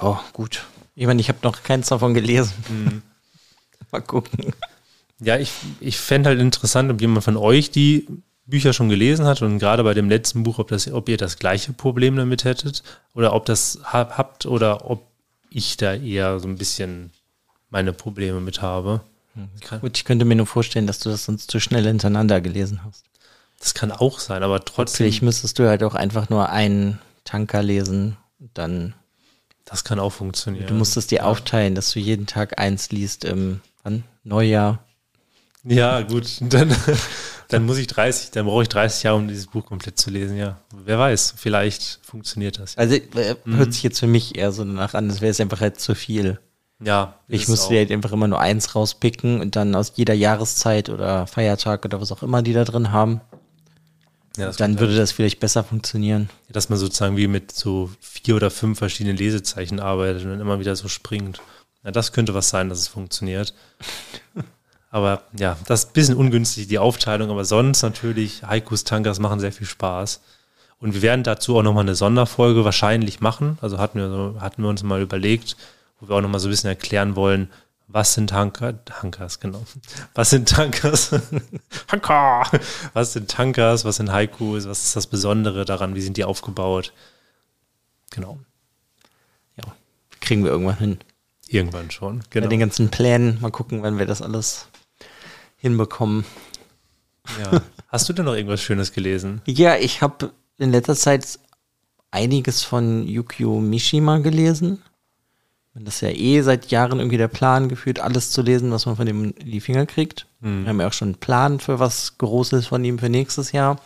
[0.00, 0.64] Ja, gut.
[0.94, 2.52] Ich meine, ich habe noch keins davon gelesen.
[2.68, 3.02] Mhm.
[3.92, 4.52] Mal gucken.
[5.20, 8.06] Ja, ich, ich fände halt interessant, ob jemand von euch die
[8.44, 11.38] Bücher schon gelesen hat und gerade bei dem letzten Buch, ob, das, ob ihr das
[11.38, 12.82] gleiche Problem damit hättet
[13.14, 15.06] oder ob das habt oder ob
[15.50, 17.10] ich da eher so ein bisschen
[17.70, 19.00] meine Probleme mit habe.
[19.34, 19.80] Hm.
[19.80, 23.04] Gut, ich könnte mir nur vorstellen, dass du das sonst zu schnell hintereinander gelesen hast.
[23.58, 25.06] Das kann auch sein, aber trotzdem.
[25.06, 28.16] Vielleicht müsstest du halt auch einfach nur einen Tanker lesen,
[28.54, 28.94] dann.
[29.64, 30.66] Das kann auch funktionieren.
[30.68, 34.04] Du musst es dir aufteilen, dass du jeden Tag eins liest im wann?
[34.22, 34.85] Neujahr.
[35.66, 36.26] Ja, gut.
[36.40, 36.74] Dann,
[37.48, 40.36] dann muss ich 30, dann brauche ich 30 Jahre, um dieses Buch komplett zu lesen,
[40.36, 40.60] ja.
[40.84, 42.76] Wer weiß, vielleicht funktioniert das.
[42.76, 43.56] Also äh, mhm.
[43.56, 45.94] hört sich jetzt für mich eher so danach an, das wäre es einfach halt zu
[45.94, 46.40] viel.
[46.80, 47.20] Ja.
[47.28, 51.84] Ich müsste halt einfach immer nur eins rauspicken und dann aus jeder Jahreszeit oder Feiertag
[51.84, 53.20] oder was auch immer die da drin haben.
[54.36, 56.28] Ja, dann würde das vielleicht besser funktionieren.
[56.50, 60.60] Dass man sozusagen wie mit so vier oder fünf verschiedenen Lesezeichen arbeitet und dann immer
[60.60, 61.40] wieder so springt.
[61.84, 63.54] Ja, das könnte was sein, dass es funktioniert.
[64.96, 67.30] aber ja, das ist ein bisschen ungünstig, die Aufteilung.
[67.30, 70.22] Aber sonst natürlich, Haikus Tankas machen sehr viel Spaß.
[70.80, 73.58] Und wir werden dazu auch nochmal eine Sonderfolge wahrscheinlich machen.
[73.60, 75.58] Also hatten wir, hatten wir uns mal überlegt,
[76.00, 77.50] wo wir auch nochmal so ein bisschen erklären wollen,
[77.88, 79.66] was sind Tanker, Tankers, genau.
[80.14, 81.10] Was sind Tankers?
[81.92, 82.44] Hanker!
[82.94, 83.84] Was sind Tankers?
[83.84, 84.66] Was sind Haikus?
[84.66, 85.94] Was ist das Besondere daran?
[85.94, 86.94] Wie sind die aufgebaut?
[88.12, 88.38] Genau.
[89.56, 89.74] Ja,
[90.22, 90.98] kriegen wir irgendwann hin.
[91.48, 92.46] Irgendwann schon, genau.
[92.46, 94.68] Bei den ganzen Plänen, mal gucken, wenn wir das alles
[95.66, 96.24] hinbekommen.
[97.40, 97.60] Ja.
[97.88, 99.42] Hast du denn noch irgendwas Schönes gelesen?
[99.46, 101.38] Ja, ich habe in letzter Zeit
[102.10, 104.82] einiges von Yukio Mishima gelesen.
[105.74, 108.96] Das ist ja eh seit Jahren irgendwie der Plan geführt, alles zu lesen, was man
[108.96, 110.26] von ihm in die Finger kriegt.
[110.40, 110.62] Mhm.
[110.62, 113.78] Wir haben ja auch schon einen Plan für was Großes von ihm für nächstes Jahr.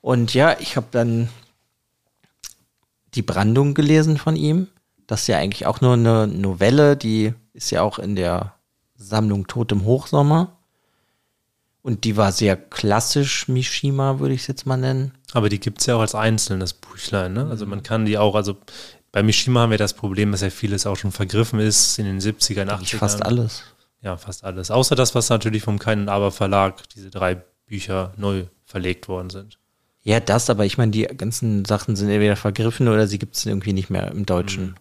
[0.00, 1.28] Und ja, ich habe dann
[3.14, 4.68] die Brandung gelesen von ihm.
[5.08, 8.54] Das ist ja eigentlich auch nur eine Novelle, die ist ja auch in der
[8.94, 10.57] Sammlung Tod im Hochsommer.
[11.82, 15.12] Und die war sehr klassisch Mishima, würde ich es jetzt mal nennen.
[15.32, 17.46] Aber die gibt es ja auch als einzelnes Büchlein, ne?
[17.48, 18.56] Also man kann die auch, also
[19.12, 22.20] bei Mishima haben wir das Problem, dass ja vieles auch schon vergriffen ist in den
[22.20, 22.96] 70er, 80ern.
[22.98, 23.62] Fast alles.
[24.02, 24.70] Ja, fast alles.
[24.70, 29.58] Außer das, was natürlich vom Kein Aber Verlag, diese drei Bücher neu verlegt worden sind.
[30.02, 33.46] Ja, das, aber ich meine, die ganzen Sachen sind entweder vergriffen oder sie gibt es
[33.46, 34.66] irgendwie nicht mehr im Deutschen.
[34.66, 34.74] Mhm.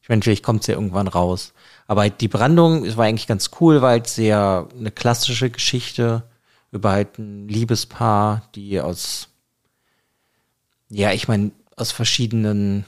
[0.00, 1.52] Ich meine, vielleicht kommt es ja irgendwann raus.
[1.86, 6.24] Aber die Brandung war eigentlich ganz cool, weil es sehr eine klassische Geschichte
[6.72, 9.28] über halt ein Liebespaar, die aus,
[10.88, 12.84] ja, ich meine, aus verschiedenen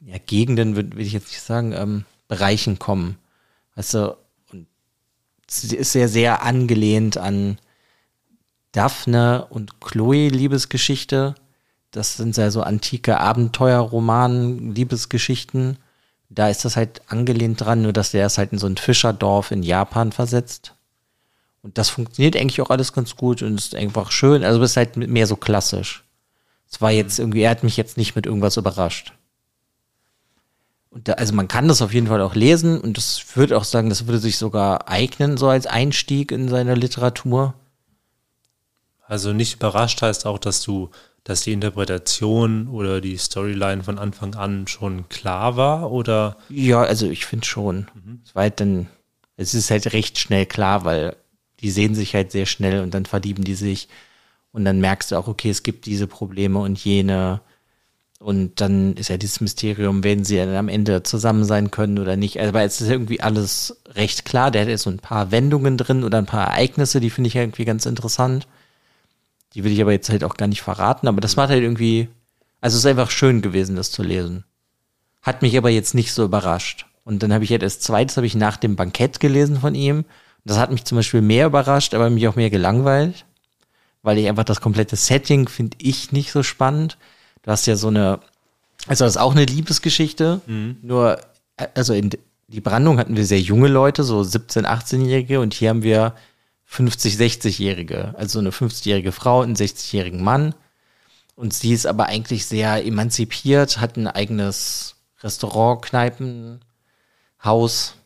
[0.00, 3.18] ja, Gegenden, würde würd ich jetzt nicht sagen, ähm, Bereichen kommen.
[3.74, 4.16] Weißt du,
[4.52, 4.66] und
[5.48, 7.58] sie ist sehr, sehr angelehnt an
[8.72, 11.34] Daphne und Chloe Liebesgeschichte.
[11.90, 15.78] Das sind ja so antike Abenteuerromanen, Liebesgeschichten.
[16.28, 19.50] Da ist das halt angelehnt dran, nur dass der es halt in so ein Fischerdorf
[19.50, 20.74] in Japan versetzt.
[21.62, 24.44] Und das funktioniert eigentlich auch alles ganz gut und ist einfach schön.
[24.44, 26.04] Also es ist halt mehr so klassisch.
[26.70, 29.12] Es war jetzt irgendwie, er hat mich jetzt nicht mit irgendwas überrascht.
[30.90, 33.64] Und da, also man kann das auf jeden Fall auch lesen und das würde auch
[33.64, 37.54] sagen, das würde sich sogar eignen, so als Einstieg in seine Literatur.
[39.06, 40.90] Also nicht überrascht heißt auch, dass du,
[41.24, 46.36] dass die Interpretation oder die Storyline von Anfang an schon klar war, oder?
[46.48, 47.88] Ja, also ich finde schon.
[47.94, 48.20] Mhm.
[48.24, 48.88] Es war halt dann,
[49.36, 51.16] es ist halt recht schnell klar, weil
[51.60, 53.88] die sehen sich halt sehr schnell und dann verlieben die sich
[54.52, 57.40] und dann merkst du auch, okay, es gibt diese Probleme und jene
[58.20, 62.16] Und dann ist ja dieses Mysterium, werden sie dann am Ende zusammen sein können oder
[62.16, 62.40] nicht.
[62.40, 64.50] Aber es ist irgendwie alles recht klar.
[64.50, 67.36] Der hat jetzt so ein paar Wendungen drin oder ein paar Ereignisse, die finde ich
[67.36, 68.48] irgendwie ganz interessant.
[69.54, 71.06] Die will ich aber jetzt halt auch gar nicht verraten.
[71.06, 72.08] Aber das macht halt irgendwie,
[72.60, 74.44] also es ist einfach schön gewesen, das zu lesen.
[75.22, 76.86] Hat mich aber jetzt nicht so überrascht.
[77.04, 80.04] Und dann habe ich halt als zweites habe ich nach dem Bankett gelesen von ihm.
[80.48, 83.26] Das hat mich zum Beispiel mehr überrascht, aber mich auch mehr gelangweilt,
[84.02, 86.96] weil ich einfach das komplette Setting finde ich nicht so spannend.
[87.42, 88.20] Du hast ja so eine,
[88.86, 90.78] also das ist auch eine Liebesgeschichte, mhm.
[90.80, 91.20] nur,
[91.74, 92.08] also in
[92.46, 96.14] die Brandung hatten wir sehr junge Leute, so 17-, 18-Jährige und hier haben wir
[96.72, 100.54] 50-, 60-Jährige, also eine 50-jährige Frau, einen 60-jährigen Mann.
[101.36, 106.60] Und sie ist aber eigentlich sehr emanzipiert, hat ein eigenes Restaurant, Kneipen,
[107.44, 107.97] Haus,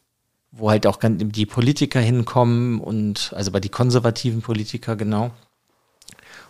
[0.53, 5.33] wo halt auch die Politiker hinkommen und, also bei die konservativen Politiker, genau.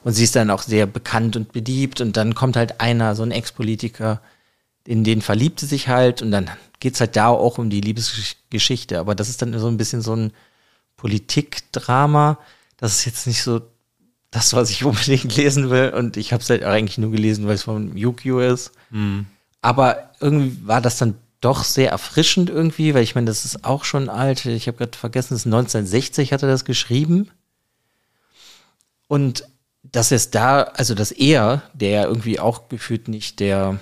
[0.02, 2.00] Und sie ist dann auch sehr bekannt und beliebt.
[2.00, 4.20] Und dann kommt halt einer, so ein Ex-Politiker,
[4.84, 6.22] in den verliebt sie sich halt.
[6.22, 8.98] Und dann geht's halt da auch um die Liebesgeschichte.
[8.98, 10.32] Aber das ist dann so ein bisschen so ein
[10.96, 12.38] Politikdrama.
[12.76, 13.60] Das ist jetzt nicht so
[14.32, 15.90] das, was ich unbedingt lesen will.
[15.90, 18.72] Und ich habe es halt eigentlich nur gelesen, weil es von Yukio ist.
[18.90, 19.26] Mhm.
[19.60, 23.84] Aber irgendwie war das dann doch sehr erfrischend irgendwie, weil ich meine, das ist auch
[23.84, 24.46] schon alt.
[24.46, 27.30] Ich habe gerade vergessen, das ist 1960 hat er das geschrieben.
[29.08, 29.46] Und
[29.82, 33.80] dass es da, also dass er, der irgendwie auch gefühlt nicht der,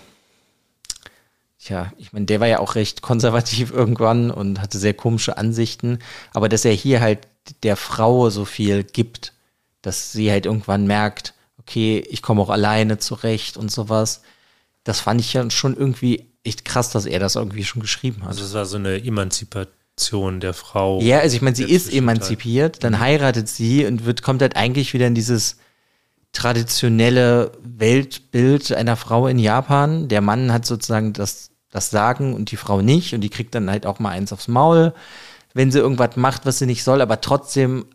[1.58, 5.98] tja, ich meine, der war ja auch recht konservativ irgendwann und hatte sehr komische Ansichten,
[6.32, 7.28] aber dass er hier halt
[7.62, 9.34] der Frau so viel gibt,
[9.82, 14.22] dass sie halt irgendwann merkt, okay, ich komme auch alleine zurecht und sowas.
[14.82, 18.28] Das fand ich ja schon irgendwie echt krass, dass er das irgendwie schon geschrieben hat.
[18.28, 21.00] Also es war so eine Emanzipation der Frau.
[21.00, 23.00] Ja, also ich meine, sie ist emanzipiert, dann mhm.
[23.00, 25.56] heiratet sie und wird, kommt halt eigentlich wieder in dieses
[26.32, 30.08] traditionelle Weltbild einer Frau in Japan.
[30.08, 33.70] Der Mann hat sozusagen das, das Sagen und die Frau nicht und die kriegt dann
[33.70, 34.94] halt auch mal eins aufs Maul,
[35.54, 37.86] wenn sie irgendwas macht, was sie nicht soll, aber trotzdem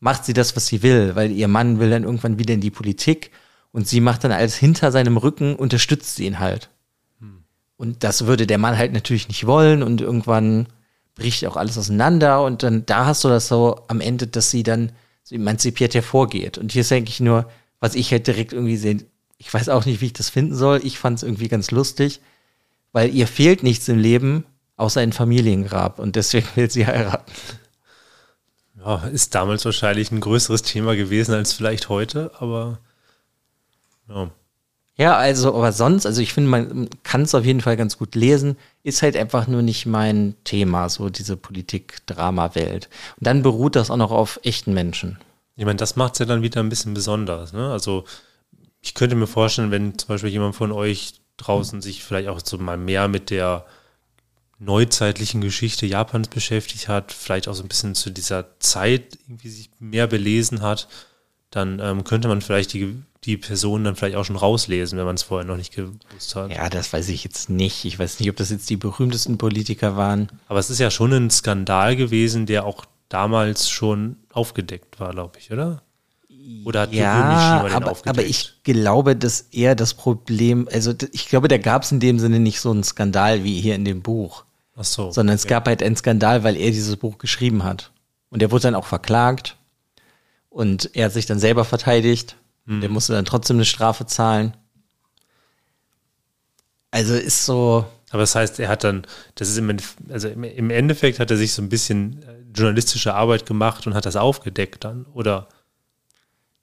[0.00, 2.70] macht sie das, was sie will, weil ihr Mann will dann irgendwann wieder in die
[2.70, 3.30] Politik
[3.70, 6.70] und sie macht dann alles hinter seinem Rücken, unterstützt sie ihn halt.
[7.76, 10.68] Und das würde der Mann halt natürlich nicht wollen und irgendwann
[11.14, 14.62] bricht auch alles auseinander und dann da hast du das so am Ende, dass sie
[14.62, 16.58] dann so emanzipiert hervorgeht.
[16.58, 19.04] Und hier ist eigentlich nur, was ich halt direkt irgendwie sehen.
[19.38, 20.80] Ich weiß auch nicht, wie ich das finden soll.
[20.84, 22.20] Ich fand es irgendwie ganz lustig,
[22.92, 24.44] weil ihr fehlt nichts im Leben,
[24.76, 27.32] außer ein Familiengrab und deswegen will sie heiraten.
[28.78, 32.78] Ja, ist damals wahrscheinlich ein größeres Thema gewesen als vielleicht heute, aber
[34.08, 34.30] ja.
[34.96, 38.14] Ja, also, aber sonst, also ich finde, man kann es auf jeden Fall ganz gut
[38.14, 42.88] lesen, ist halt einfach nur nicht mein Thema, so diese Politik-Drama-Welt.
[43.18, 45.18] Und dann beruht das auch noch auf echten Menschen.
[45.56, 47.52] Ich meine, das macht es ja dann wieder ein bisschen besonders.
[47.52, 47.70] Ne?
[47.70, 48.04] Also
[48.80, 52.58] ich könnte mir vorstellen, wenn zum Beispiel jemand von euch draußen sich vielleicht auch so
[52.58, 53.64] mal mehr mit der
[54.58, 59.70] neuzeitlichen Geschichte Japans beschäftigt hat, vielleicht auch so ein bisschen zu dieser Zeit irgendwie sich
[59.80, 60.88] mehr belesen hat,
[61.54, 65.14] dann ähm, könnte man vielleicht die, die Person dann vielleicht auch schon rauslesen, wenn man
[65.14, 66.50] es vorher noch nicht gewusst hat.
[66.50, 67.84] Ja, das weiß ich jetzt nicht.
[67.84, 70.28] Ich weiß nicht, ob das jetzt die berühmtesten Politiker waren.
[70.48, 75.38] Aber es ist ja schon ein Skandal gewesen, der auch damals schon aufgedeckt war, glaube
[75.38, 75.82] ich, oder?
[76.64, 78.08] Oder hat ja, aber, den aufgedeckt?
[78.08, 82.18] aber ich glaube, dass eher das Problem, also ich glaube, da gab es in dem
[82.18, 84.44] Sinne nicht so einen Skandal wie hier in dem Buch.
[84.76, 85.12] Ach so.
[85.12, 87.92] Sondern es gab halt einen Skandal, weil er dieses Buch geschrieben hat.
[88.30, 89.56] Und er wurde dann auch verklagt.
[90.54, 92.36] Und er hat sich dann selber verteidigt.
[92.66, 92.80] Hm.
[92.80, 94.56] Der musste dann trotzdem eine Strafe zahlen.
[96.92, 97.84] Also ist so.
[98.10, 99.76] Aber das heißt, er hat dann, das ist im,
[100.08, 104.06] also im Endeffekt hat er sich so ein bisschen äh, journalistische Arbeit gemacht und hat
[104.06, 105.48] das aufgedeckt dann, oder?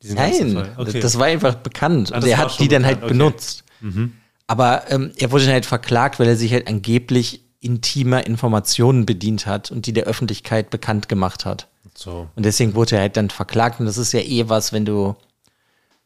[0.02, 1.02] Nein, okay.
[1.02, 3.10] das war einfach bekannt ah, und er hat die dann halt okay.
[3.10, 3.66] benutzt.
[3.82, 4.14] Mhm.
[4.48, 9.48] Aber ähm, er wurde dann halt verklagt, weil er sich halt angeblich intimer Informationen bedient
[9.48, 11.68] hat und die der Öffentlichkeit bekannt gemacht hat.
[12.02, 12.28] So.
[12.36, 15.16] Und deswegen wurde er halt dann verklagt und das ist ja eh was, wenn du,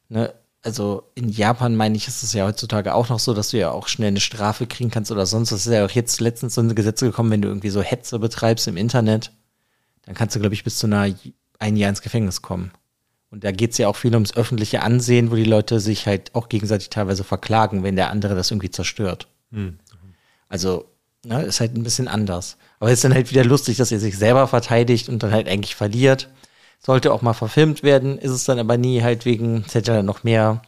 [0.10, 3.58] ne, also in Japan meine ich, ist es ja heutzutage auch noch so, dass du
[3.58, 5.51] ja auch schnell eine Strafe kriegen kannst oder sonst.
[5.51, 8.19] Das ist ja auch jetzt letztens so ein Gesetz gekommen, wenn du irgendwie so Hetze
[8.19, 9.31] betreibst im Internet,
[10.03, 11.13] dann kannst du, glaube ich, bis zu einer,
[11.60, 12.71] ein Jahr ins Gefängnis kommen.
[13.29, 16.34] Und da geht es ja auch viel ums öffentliche Ansehen, wo die Leute sich halt
[16.36, 19.27] auch gegenseitig teilweise verklagen, wenn der andere das irgendwie zerstört.
[19.51, 19.79] Mhm.
[20.49, 20.86] Also,
[21.23, 22.58] ne, ist halt ein bisschen anders.
[22.79, 25.47] Aber es ist dann halt wieder lustig, dass er sich selber verteidigt und dann halt
[25.47, 26.29] eigentlich verliert.
[26.79, 30.03] Sollte auch mal verfilmt werden, ist es dann aber nie halt wegen, es hätte ja
[30.03, 30.61] noch mehr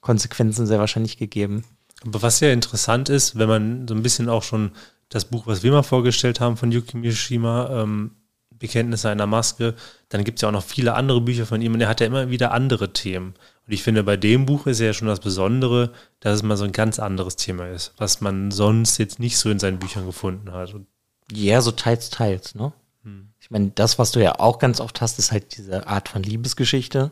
[0.00, 1.64] Konsequenzen sehr wahrscheinlich gegeben.
[2.06, 4.72] Aber was ja interessant ist, wenn man so ein bisschen auch schon
[5.10, 8.12] das Buch, was wir mal vorgestellt haben von Yuki Mishima, ähm,
[8.60, 9.74] Bekenntnisse einer Maske.
[10.08, 12.06] Dann gibt es ja auch noch viele andere Bücher von ihm und er hat ja
[12.06, 13.34] immer wieder andere Themen.
[13.66, 16.64] Und ich finde, bei dem Buch ist ja schon das Besondere, dass es mal so
[16.64, 20.52] ein ganz anderes Thema ist, was man sonst jetzt nicht so in seinen Büchern gefunden
[20.52, 20.74] hat.
[20.74, 20.86] Und
[21.32, 22.72] ja, so teils, teils, ne?
[23.04, 23.28] Hm.
[23.40, 26.22] Ich meine, das, was du ja auch ganz oft hast, ist halt diese Art von
[26.22, 27.10] Liebesgeschichte.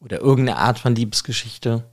[0.00, 1.84] Oder irgendeine Art von Liebesgeschichte.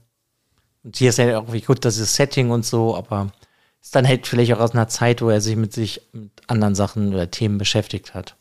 [0.82, 3.32] Und hier ist ja auch wie gut, das ist Setting und so, aber
[3.80, 6.74] ist dann halt vielleicht auch aus einer Zeit, wo er sich mit sich mit anderen
[6.74, 8.36] Sachen oder Themen beschäftigt hat.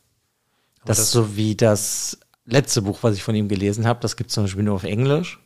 [0.85, 3.99] Das, das ist so wie das letzte Buch, was ich von ihm gelesen habe.
[4.01, 5.39] Das gibt es zum Beispiel nur auf Englisch.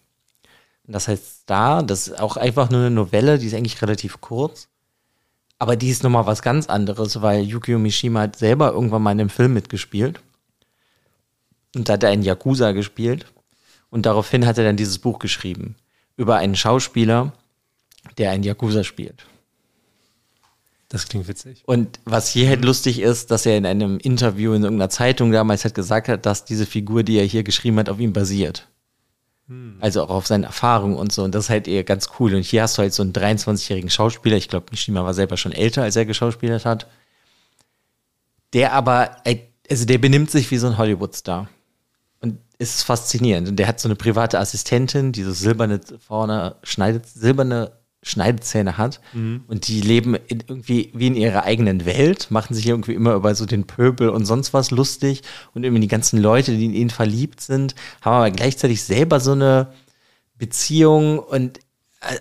[0.85, 1.83] Und das heißt Star.
[1.83, 4.69] Das ist auch einfach nur eine Novelle, die ist eigentlich relativ kurz.
[5.59, 9.21] Aber die ist nochmal was ganz anderes, weil Yukio Mishima hat selber irgendwann mal in
[9.21, 10.19] einem Film mitgespielt.
[11.75, 13.25] Und da hat er einen Yakuza gespielt.
[13.89, 15.75] Und daraufhin hat er dann dieses Buch geschrieben.
[16.15, 17.33] Über einen Schauspieler,
[18.17, 19.25] der einen Yakuza spielt.
[20.89, 21.63] Das klingt witzig.
[21.65, 25.63] Und was hier halt lustig ist, dass er in einem Interview in irgendeiner Zeitung damals
[25.63, 28.67] halt gesagt hat, dass diese Figur, die er hier geschrieben hat, auf ihm basiert.
[29.47, 29.77] Hm.
[29.79, 31.23] Also auch auf seinen Erfahrungen und so.
[31.23, 32.35] Und das ist halt eher ganz cool.
[32.35, 34.37] Und hier hast du halt so einen 23-jährigen Schauspieler.
[34.37, 36.87] Ich glaube, Mishima war selber schon älter, als er geschauspielert hat.
[38.53, 39.17] Der aber,
[39.69, 41.49] also der benimmt sich wie so ein Hollywood-Star.
[42.19, 43.47] Und ist faszinierend.
[43.47, 47.71] Und der hat so eine private Assistentin, die so silberne vorne schneidet, silberne
[48.03, 49.43] Schneidezähne hat mhm.
[49.47, 53.33] und die leben in irgendwie wie in ihrer eigenen Welt, machen sich irgendwie immer über
[53.35, 56.89] so den Pöbel und sonst was lustig und irgendwie die ganzen Leute, die in ihnen
[56.89, 59.73] verliebt sind, haben aber gleichzeitig selber so eine
[60.37, 61.59] Beziehung und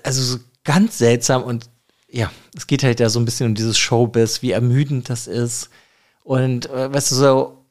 [0.02, 1.68] also so ganz seltsam und
[2.08, 5.68] ja, es geht halt ja so ein bisschen um dieses Showbiz, wie ermüdend das ist
[6.24, 7.66] und äh, weißt du so,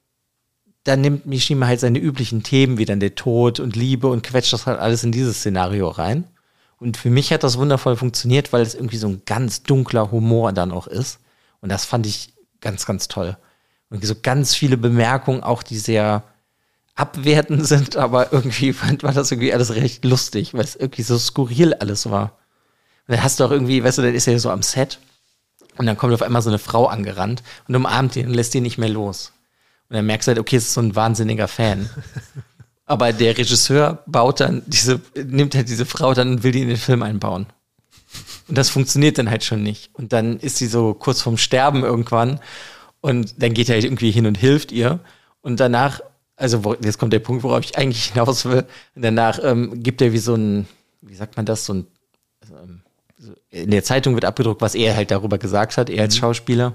[0.83, 4.53] dann nimmt Mishima halt seine üblichen Themen wie dann der Tod und Liebe und quetscht
[4.53, 6.25] das halt alles in dieses Szenario rein.
[6.77, 10.51] Und für mich hat das wundervoll funktioniert, weil es irgendwie so ein ganz dunkler Humor
[10.53, 11.19] dann auch ist.
[11.61, 13.37] Und das fand ich ganz, ganz toll.
[13.89, 16.23] Und so ganz viele Bemerkungen, auch die sehr
[16.95, 21.17] abwertend sind, aber irgendwie fand man das irgendwie alles recht lustig, weil es irgendwie so
[21.17, 22.37] skurril alles war.
[23.07, 24.99] Und dann hast du auch irgendwie, weißt du, dann ist er so am Set
[25.77, 28.63] und dann kommt auf einmal so eine Frau angerannt und umarmt ihn und lässt ihn
[28.63, 29.31] nicht mehr los.
[29.89, 31.89] Und dann merkst du halt, okay, es ist so ein wahnsinniger Fan.
[32.85, 36.67] Aber der Regisseur baut dann diese, nimmt halt diese Frau dann und will die in
[36.67, 37.47] den Film einbauen.
[38.47, 39.89] Und das funktioniert dann halt schon nicht.
[39.93, 42.39] Und dann ist sie so kurz vorm Sterben irgendwann.
[43.01, 44.99] Und dann geht er halt irgendwie hin und hilft ihr.
[45.41, 45.99] Und danach,
[46.35, 48.65] also jetzt kommt der Punkt, worauf ich eigentlich hinaus will.
[48.95, 50.67] Und danach ähm, gibt er wie so ein,
[51.01, 51.87] wie sagt man das, so ein,
[52.51, 52.81] ähm,
[53.49, 56.19] in der Zeitung wird abgedruckt, was er halt darüber gesagt hat, er als mhm.
[56.19, 56.73] Schauspieler.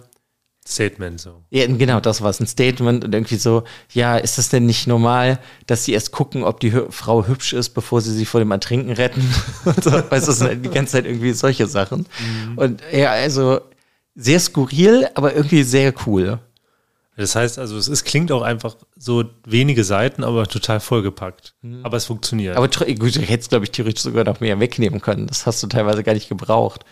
[0.66, 1.42] Statement so.
[1.50, 4.86] Ja, genau, das war es, ein Statement und irgendwie so, ja, ist das denn nicht
[4.86, 8.40] normal, dass sie erst gucken, ob die Hü Frau hübsch ist, bevor sie sie vor
[8.40, 9.22] dem Ertrinken retten?
[9.64, 12.06] und so, weißt du, sind die ganze Zeit irgendwie solche Sachen.
[12.20, 12.58] Mhm.
[12.58, 13.60] Und ja, also
[14.14, 16.38] sehr skurril, aber irgendwie sehr cool.
[17.16, 21.54] Das heißt also, es ist, klingt auch einfach so wenige Seiten, aber total vollgepackt.
[21.60, 21.84] Mhm.
[21.84, 22.56] Aber es funktioniert.
[22.56, 25.26] Aber gut, du hättest, glaube ich, theoretisch sogar noch mehr wegnehmen können.
[25.26, 26.84] Das hast du teilweise gar nicht gebraucht.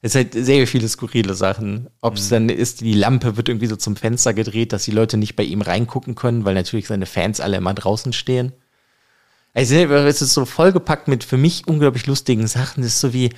[0.00, 1.88] Es sind halt sehr viele skurrile Sachen.
[2.00, 2.34] Ob es mhm.
[2.34, 5.42] dann ist, die Lampe wird irgendwie so zum Fenster gedreht, dass die Leute nicht bei
[5.42, 8.52] ihm reingucken können, weil natürlich seine Fans alle immer draußen stehen.
[9.54, 12.84] Also es ist so vollgepackt mit für mich unglaublich lustigen Sachen.
[12.84, 13.30] Es ist so wie,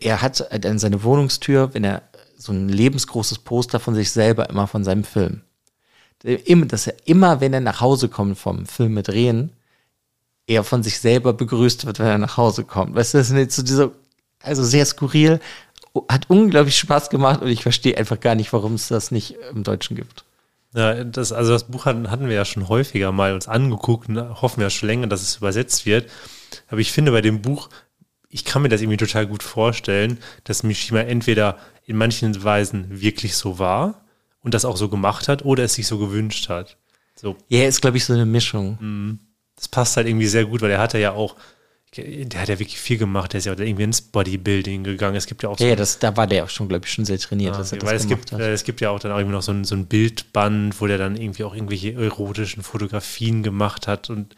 [0.00, 2.02] er hat an seine Wohnungstür, wenn er
[2.36, 5.42] so ein lebensgroßes Poster von sich selber immer von seinem Film.
[6.24, 9.52] Dass er immer, wenn er nach Hause kommt vom Filme drehen,
[10.48, 12.96] er von sich selber begrüßt wird, wenn er nach Hause kommt.
[12.96, 13.92] Weißt du, das jetzt so diese,
[14.42, 15.40] also sehr skurril,
[16.08, 19.64] hat unglaublich Spaß gemacht und ich verstehe einfach gar nicht, warum es das nicht im
[19.64, 20.24] Deutschen gibt.
[20.74, 24.18] Ja, das, also das Buch hatten, hatten wir ja schon häufiger mal uns angeguckt und
[24.42, 26.10] hoffen ja schon länger, dass es übersetzt wird.
[26.68, 27.70] Aber ich finde bei dem Buch,
[28.28, 31.56] ich kann mir das irgendwie total gut vorstellen, dass Mishima entweder
[31.86, 34.04] in manchen Weisen wirklich so war
[34.42, 36.76] und das auch so gemacht hat oder es sich so gewünscht hat.
[37.14, 37.36] So.
[37.48, 38.78] Ja, ist, glaube ich, so eine Mischung.
[38.80, 39.18] Mhm.
[39.56, 41.34] Das passt halt irgendwie sehr gut, weil er hatte ja auch
[41.96, 45.16] der hat ja wirklich viel gemacht, der ist ja auch irgendwie ins Bodybuilding gegangen.
[45.16, 45.64] Es gibt ja auch so.
[45.64, 47.78] Ja, das, da war der auch schon, glaube ich, schon sehr trainiert, ja, dass er
[47.78, 48.40] das weil es gibt, hat.
[48.40, 50.98] Es gibt ja auch dann auch irgendwie noch so ein, so ein Bildband, wo der
[50.98, 54.34] dann irgendwie auch irgendwelche erotischen Fotografien gemacht hat und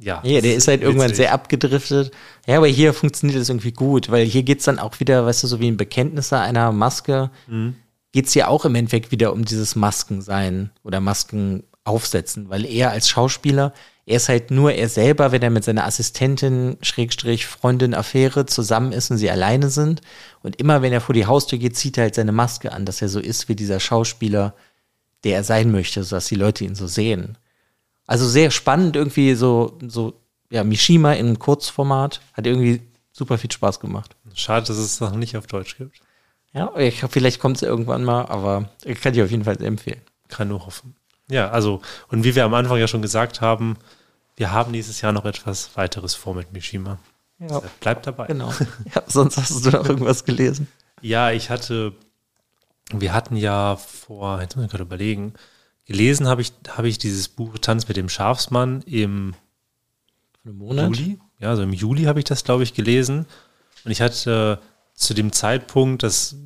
[0.00, 0.22] ja.
[0.24, 2.10] Ja, der ist halt irgendwann sehr abgedriftet.
[2.46, 5.42] Ja, aber hier funktioniert das irgendwie gut, weil hier geht es dann auch wieder, weißt
[5.42, 7.76] du, so wie ein Bekenntnis einer Maske, mhm.
[8.12, 12.90] geht es ja auch im Endeffekt wieder um dieses Maskensein oder Masken aufsetzen, weil er
[12.90, 13.74] als Schauspieler
[14.06, 18.92] er ist halt nur er selber, wenn er mit seiner Assistentin, Schrägstrich, Freundin, Affäre zusammen
[18.92, 20.00] ist und sie alleine sind.
[20.42, 23.02] Und immer, wenn er vor die Haustür geht, zieht er halt seine Maske an, dass
[23.02, 24.54] er so ist wie dieser Schauspieler,
[25.24, 27.38] der er sein möchte, sodass die Leute ihn so sehen.
[28.06, 30.14] Also sehr spannend, irgendwie so, so,
[30.50, 32.20] ja, Mishima in Kurzformat.
[32.32, 32.82] Hat irgendwie
[33.12, 34.16] super viel Spaß gemacht.
[34.34, 36.00] Schade, dass es noch nicht auf Deutsch gibt.
[36.52, 40.00] Ja, ich, vielleicht kommt es irgendwann mal, aber ich kann dir auf jeden Fall empfehlen.
[40.28, 40.96] Kann nur hoffen.
[41.30, 43.76] Ja, also, und wie wir am Anfang ja schon gesagt haben,
[44.36, 46.98] wir haben dieses Jahr noch etwas weiteres vor mit Mishima.
[47.38, 47.62] Ja.
[47.80, 48.26] Bleibt dabei.
[48.26, 48.52] Genau.
[48.94, 50.68] Ja, sonst hast du noch irgendwas gelesen.
[51.00, 51.94] Ja, ich hatte,
[52.92, 55.34] wir hatten ja vor, jetzt muss ich gerade überlegen,
[55.86, 59.34] gelesen habe ich, habe ich dieses Buch Tanz mit dem Schafsmann im
[60.44, 61.18] Juli.
[61.38, 63.26] Ja, also im Juli habe ich das, glaube ich, gelesen.
[63.84, 64.60] Und ich hatte
[64.94, 66.36] zu dem Zeitpunkt, das,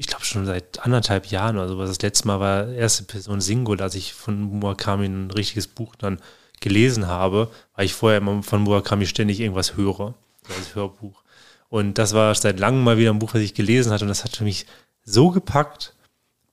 [0.00, 3.84] ich glaube schon seit anderthalb Jahren oder sowas, das letzte Mal war erste Person Singular,
[3.84, 6.20] als ich von Murakami ein richtiges Buch dann
[6.58, 10.14] gelesen habe, weil ich vorher immer von Murakami ständig irgendwas höre,
[10.56, 11.22] als Hörbuch.
[11.68, 14.24] Und das war seit langem mal wieder ein Buch, was ich gelesen hatte und das
[14.24, 14.64] hat für mich
[15.04, 15.94] so gepackt,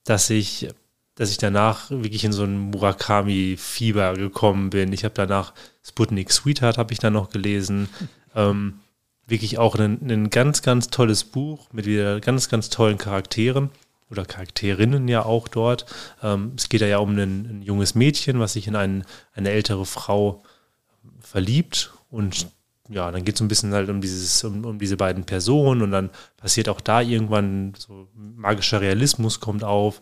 [0.04, 0.68] dass ich,
[1.16, 4.92] dass ich danach wirklich in so ein Murakami-Fieber gekommen bin.
[4.92, 5.54] Ich habe danach
[5.88, 7.88] Sputnik Sweetheart habe ich dann noch gelesen.
[8.36, 8.82] Ähm,
[9.28, 13.70] wirklich auch ein, ein ganz, ganz tolles Buch mit wieder ganz, ganz tollen Charakteren
[14.10, 15.86] oder Charakterinnen ja auch dort.
[16.24, 19.86] Ähm, es geht ja um ein, ein, junges Mädchen, was sich in ein, eine ältere
[19.86, 20.44] Frau
[21.20, 22.48] verliebt und
[22.90, 25.92] ja, dann geht es ein bisschen halt um dieses, um, um, diese beiden Personen und
[25.92, 30.02] dann passiert auch da irgendwann so magischer Realismus kommt auf,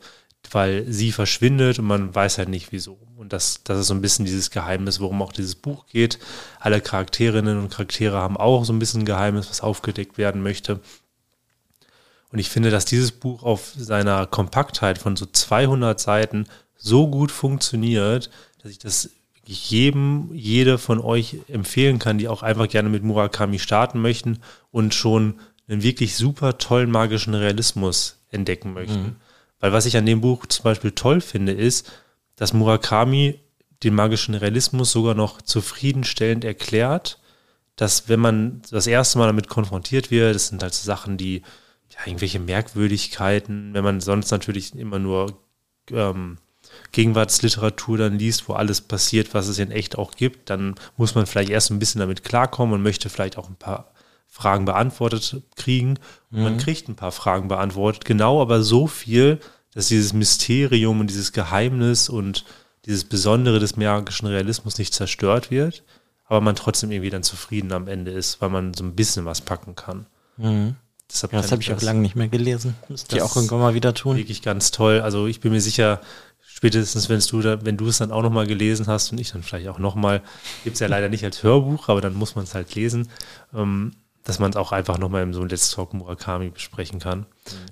[0.51, 2.97] weil sie verschwindet und man weiß halt nicht wieso.
[3.15, 6.19] Und das, das ist so ein bisschen dieses Geheimnis, worum auch dieses Buch geht.
[6.59, 10.79] Alle Charakterinnen und Charaktere haben auch so ein bisschen ein Geheimnis, was aufgedeckt werden möchte.
[12.31, 17.31] Und ich finde, dass dieses Buch auf seiner Kompaktheit von so 200 Seiten so gut
[17.31, 18.29] funktioniert,
[18.61, 19.09] dass ich das
[19.45, 24.39] jedem, jede von euch empfehlen kann, die auch einfach gerne mit Murakami starten möchten
[24.71, 25.35] und schon
[25.67, 29.01] einen wirklich super tollen magischen Realismus entdecken möchten.
[29.01, 29.15] Mhm.
[29.59, 31.91] Weil was ich an dem Buch zum Beispiel toll finde, ist,
[32.35, 33.39] dass Murakami
[33.83, 37.19] den magischen Realismus sogar noch zufriedenstellend erklärt,
[37.75, 41.41] dass wenn man das erste Mal damit konfrontiert wird, das sind halt so Sachen, die
[41.89, 45.37] ja, irgendwelche Merkwürdigkeiten, wenn man sonst natürlich immer nur
[45.91, 46.37] ähm,
[46.91, 51.25] Gegenwartsliteratur dann liest, wo alles passiert, was es in echt auch gibt, dann muss man
[51.25, 53.91] vielleicht erst ein bisschen damit klarkommen und möchte vielleicht auch ein paar
[54.35, 55.91] Fragen beantwortet kriegen.
[56.29, 56.43] Und mhm.
[56.43, 59.39] man kriegt ein paar Fragen beantwortet, genau aber so viel,
[59.73, 62.43] dass dieses Mysterium und dieses Geheimnis und
[62.85, 65.83] dieses Besondere des magischen Realismus nicht zerstört wird,
[66.25, 69.39] aber man trotzdem irgendwie dann zufrieden am Ende ist, weil man so ein bisschen was
[69.39, 70.05] packen kann.
[70.35, 70.75] Mhm.
[71.09, 72.75] Deshalb ja, das habe ich auch lange nicht mehr gelesen.
[72.89, 74.17] Müsste ich auch irgendwann mal wieder tun.
[74.17, 74.99] Wirklich ganz toll.
[74.99, 76.01] Also ich bin mir sicher,
[76.45, 79.43] spätestens wenn du, da, wenn du es dann auch nochmal gelesen hast und ich dann
[79.43, 80.21] vielleicht auch nochmal,
[80.65, 83.07] gibt es ja leider nicht als Hörbuch, aber dann muss man es halt lesen,
[83.53, 83.93] ähm,
[84.25, 87.27] dass man es auch einfach nochmal in so einem Let's Talk Murakami besprechen kann.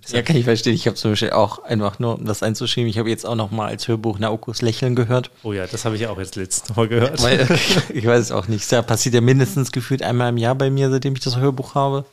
[0.10, 0.76] Ja, kann ich verstehen.
[0.76, 3.70] Ich habe zum Beispiel auch einfach nur, um das einzuschieben, ich habe jetzt auch nochmal
[3.70, 5.32] als Hörbuch Naokos Lächeln gehört.
[5.42, 7.22] Oh ja, das habe ich auch jetzt letztes Mal gehört.
[7.24, 7.48] Weil,
[7.94, 8.72] ich weiß es auch nicht.
[8.72, 12.06] Das passiert ja mindestens gefühlt einmal im Jahr bei mir, seitdem ich das Hörbuch habe.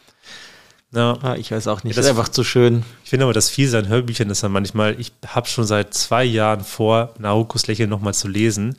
[0.93, 1.19] Ja.
[1.23, 1.95] Ah, ich weiß auch nicht.
[1.95, 2.83] Ja, das ist einfach zu schön.
[3.05, 6.25] Ich finde aber das Fiese an Hörbüchern ist dann manchmal, ich habe schon seit zwei
[6.25, 8.77] Jahren vor, Naokos Lächeln nochmal zu lesen.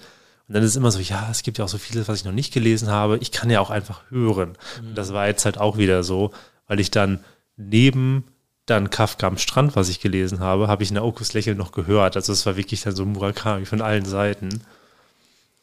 [0.52, 2.26] Und dann ist es immer so, ja, es gibt ja auch so vieles, was ich
[2.26, 3.18] noch nicht gelesen habe.
[3.20, 4.58] Ich kann ja auch einfach hören.
[4.82, 4.90] Mhm.
[4.90, 6.32] Und das war jetzt halt auch wieder so,
[6.68, 7.24] weil ich dann
[7.56, 8.26] neben
[8.66, 12.18] dann Kafka am Strand, was ich gelesen habe, habe ich Naokos Lächeln noch gehört.
[12.18, 14.62] Also es war wirklich dann so Murakami von allen Seiten.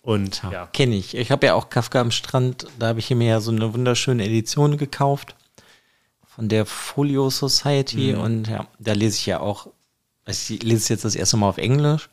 [0.00, 0.52] Und ja.
[0.52, 0.66] ja.
[0.72, 1.14] Kenne ich.
[1.14, 4.24] Ich habe ja auch Kafka am Strand, da habe ich mir ja so eine wunderschöne
[4.24, 5.36] Edition gekauft
[6.24, 8.20] von der Folio Society mhm.
[8.22, 9.66] und ja, da lese ich ja auch,
[10.24, 12.08] also ich lese es jetzt das erste Mal auf Englisch,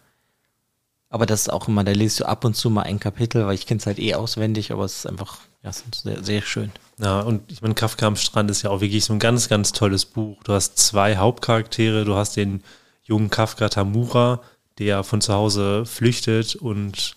[1.15, 3.55] aber das ist auch immer, da lese du ab und zu mal ein Kapitel, weil
[3.55, 6.41] ich kenne es halt eh auswendig, aber es ist einfach, ja, es ist sehr, sehr
[6.41, 6.73] schön.
[6.97, 9.71] Ja, und ich meine, Kafka am Strand ist ja auch wirklich so ein ganz, ganz
[9.71, 10.43] tolles Buch.
[10.43, 12.63] Du hast zwei Hauptcharaktere, du hast den
[13.01, 14.41] jungen Kafka Tamura,
[14.77, 17.15] der von zu Hause flüchtet und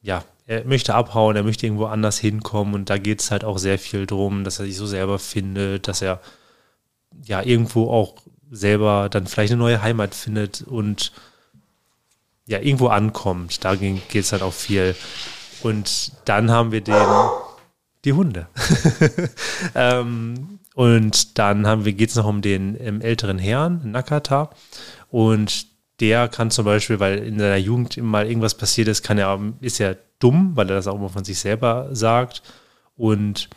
[0.00, 3.58] ja, er möchte abhauen, er möchte irgendwo anders hinkommen und da geht es halt auch
[3.58, 6.22] sehr viel drum, dass er sich so selber findet, dass er
[7.26, 8.14] ja irgendwo auch
[8.50, 11.12] selber dann vielleicht eine neue Heimat findet und
[12.48, 13.64] ja irgendwo ankommt.
[13.64, 14.96] Da geht es halt auch viel.
[15.62, 17.06] Und dann haben wir den,
[18.04, 18.48] die Hunde.
[19.74, 24.50] ähm, und dann haben wir, geht es noch um den um, älteren Herrn, Nakata.
[25.10, 25.66] Und
[26.00, 29.78] der kann zum Beispiel, weil in seiner Jugend mal irgendwas passiert ist, kann er, ist
[29.78, 32.42] ja dumm, weil er das auch immer von sich selber sagt.
[32.96, 33.50] Und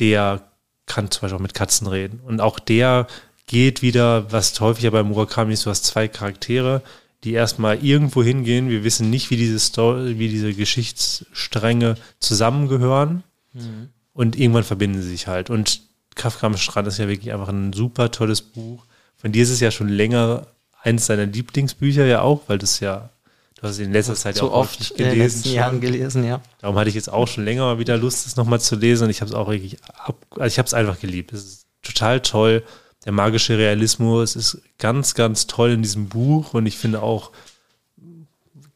[0.00, 0.42] der
[0.86, 2.20] kann zum Beispiel auch mit Katzen reden.
[2.20, 3.06] Und auch der
[3.46, 6.82] geht wieder, was häufig ja bei Murakami ist, du hast zwei Charaktere,
[7.24, 8.68] die erstmal irgendwo hingehen.
[8.68, 13.22] Wir wissen nicht, wie diese Story, wie diese Geschichtsstränge zusammengehören.
[13.52, 13.88] Mhm.
[14.12, 15.50] Und irgendwann verbinden sie sich halt.
[15.50, 15.80] Und
[16.14, 18.84] Kafka am Strand ist ja wirklich einfach ein super tolles Buch.
[19.16, 20.46] Von dir ist es ja schon länger
[20.82, 23.08] eins deiner Lieblingsbücher ja auch, weil das ja,
[23.56, 24.96] du hast es in letzter Zeit so ja auch oft gelesen.
[24.98, 26.40] In den letzten Jahren gelesen, ja.
[26.60, 29.10] Darum hatte ich jetzt auch schon länger mal wieder Lust, das nochmal zu lesen und
[29.10, 31.32] ich habe es auch wirklich ab, also ich habe es einfach geliebt.
[31.32, 32.62] Es ist total toll.
[33.04, 37.30] Der magische Realismus ist ganz, ganz toll in diesem Buch und ich finde auch,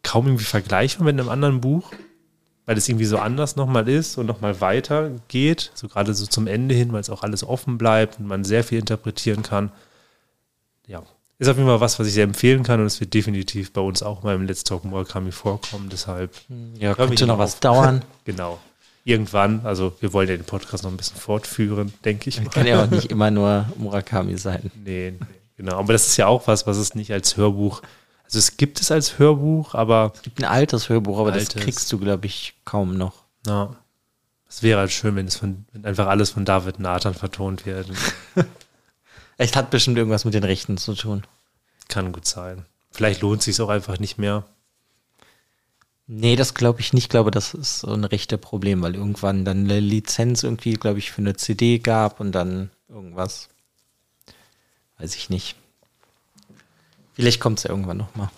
[0.03, 1.93] kaum irgendwie vergleichbar mit einem anderen Buch,
[2.67, 6.47] weil es irgendwie so anders nochmal ist und nochmal weiter geht, so gerade so zum
[6.47, 9.71] Ende hin, weil es auch alles offen bleibt und man sehr viel interpretieren kann.
[10.87, 11.03] Ja,
[11.39, 13.81] ist auf jeden Fall was, was ich sehr empfehlen kann und es wird definitiv bei
[13.81, 16.35] uns auch mal im Let's Talk Murakami vorkommen, deshalb.
[16.79, 18.03] Ja, könnte noch was dauern.
[18.25, 18.59] Genau.
[19.09, 22.43] Irgendwann, also wir wollen ja den Podcast noch ein bisschen fortführen, denke ich.
[22.43, 22.51] Mal.
[22.51, 24.71] Kann ja auch nicht immer nur Murakami sein.
[24.85, 25.79] Nee, nee, genau.
[25.79, 27.83] Aber das ist ja auch was, was es nicht als Hörbuch
[28.29, 30.13] also es gibt es als Hörbuch, aber.
[30.15, 31.49] Es gibt ein altes Hörbuch, aber altes.
[31.49, 33.25] das kriegst du, glaube ich, kaum noch.
[33.47, 33.75] Ja.
[34.47, 37.89] Es wäre halt schön, wenn es von, wenn einfach alles von David Nathan vertont wird.
[39.41, 41.23] Es hat bestimmt irgendwas mit den Rechten zu tun.
[41.87, 42.65] Kann gut sein.
[42.91, 44.45] Vielleicht lohnt es sich auch einfach nicht mehr.
[46.11, 47.05] Nee, das glaube ich nicht.
[47.05, 50.99] Ich glaube, das ist so ein rechte Problem, weil irgendwann dann eine Lizenz irgendwie, glaube
[50.99, 53.51] ich, für eine CD gab und dann irgendwas.
[54.97, 55.55] Weiß ich nicht.
[57.13, 58.31] Vielleicht kommt es ja irgendwann nochmal.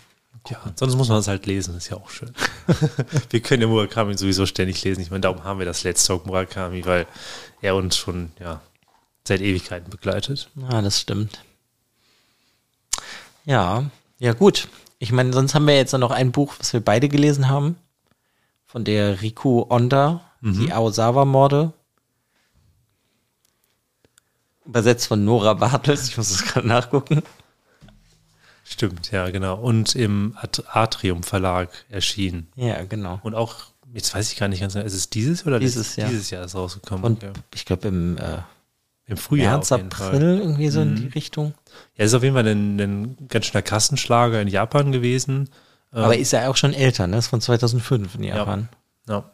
[0.49, 2.35] Ja, sonst muss man es halt lesen, ist ja auch schön.
[3.31, 5.03] wir können ja Murakami sowieso ständig lesen.
[5.03, 7.07] Ich meine, darum haben wir das Let's Talk Murakami, weil
[7.61, 8.61] er uns schon ja,
[9.23, 10.49] seit Ewigkeiten begleitet.
[10.57, 11.45] Ja, das stimmt.
[13.45, 14.67] Ja, ja gut.
[15.03, 17.77] Ich meine, sonst haben wir jetzt noch ein Buch, was wir beide gelesen haben,
[18.67, 20.61] von der Riku Onda, mhm.
[20.61, 21.73] die Aosawa-Morde.
[24.67, 27.23] Übersetzt von Nora Bartels, ich muss es gerade nachgucken.
[28.63, 29.59] Stimmt, ja, genau.
[29.59, 30.37] Und im
[30.71, 32.49] Atrium Verlag erschienen.
[32.55, 33.21] Ja, genau.
[33.23, 33.57] Und auch,
[33.95, 36.11] jetzt weiß ich gar nicht ganz genau, ist es dieses oder dieses Jahr?
[36.11, 37.05] Dieses Jahr ist rausgekommen.
[37.05, 37.33] Und ja.
[37.55, 38.41] ich glaube im, äh,
[39.11, 39.57] im Frühjahr.
[39.57, 40.89] März, April, irgendwie so mhm.
[40.89, 41.55] in die Richtung.
[41.97, 45.51] Ja, ist auf jeden Fall ein, ein ganz schöner Kassenschlager in Japan gewesen.
[45.93, 47.19] Aber ähm, ist ja auch schon älter, ne?
[47.19, 48.69] Ist von 2005 in Japan.
[49.09, 49.15] Ja.
[49.15, 49.31] ja.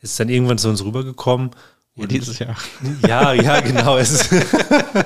[0.00, 1.50] Ist dann irgendwann zu uns rübergekommen.
[1.94, 2.56] Ja, dieses Jahr.
[3.06, 3.96] Ja, ja, genau.
[3.96, 4.28] Es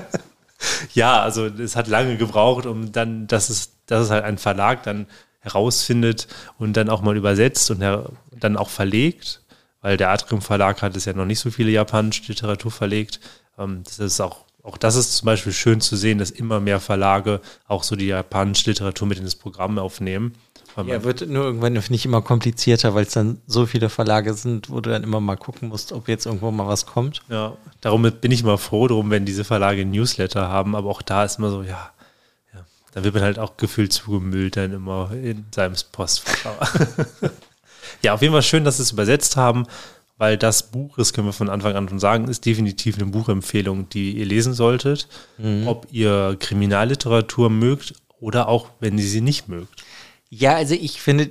[0.95, 4.83] ja, also es hat lange gebraucht, um dann, dass es, dass es halt ein Verlag
[4.83, 5.07] dann
[5.41, 6.29] herausfindet
[6.59, 9.43] und dann auch mal übersetzt und dann auch verlegt,
[9.81, 13.21] weil der Atrium Verlag hat es ja noch nicht so viele japanische Literatur verlegt.
[13.63, 16.81] Ähm, das ist auch, auch das ist zum Beispiel schön zu sehen, dass immer mehr
[16.81, 20.35] Verlage auch so die japanische Literatur mit ins Programm aufnehmen.
[20.87, 24.81] Ja, wird nur irgendwann nicht immer komplizierter, weil es dann so viele Verlage sind, wo
[24.81, 27.23] du dann immer mal gucken musst, ob jetzt irgendwo mal was kommt.
[27.29, 31.25] Ja, darum bin ich immer froh drum, wenn diese Verlage Newsletter haben, aber auch da
[31.25, 31.91] ist immer so, ja,
[32.55, 36.75] ja da wird man halt auch gefühlt zugemüllt dann immer in seinem Postfach.
[38.03, 39.67] ja, auf jeden Fall schön, dass sie es übersetzt haben,
[40.23, 43.89] weil das Buch, das können wir von Anfang an schon sagen, ist definitiv eine Buchempfehlung,
[43.89, 45.67] die ihr lesen solltet, mhm.
[45.67, 49.83] ob ihr Kriminalliteratur mögt oder auch, wenn ihr sie nicht mögt.
[50.31, 51.29] Ja, also ich finde,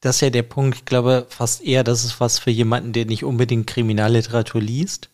[0.00, 3.06] das ist ja der Punkt, ich glaube fast eher, das ist was für jemanden, der
[3.06, 5.10] nicht unbedingt Kriminalliteratur liest,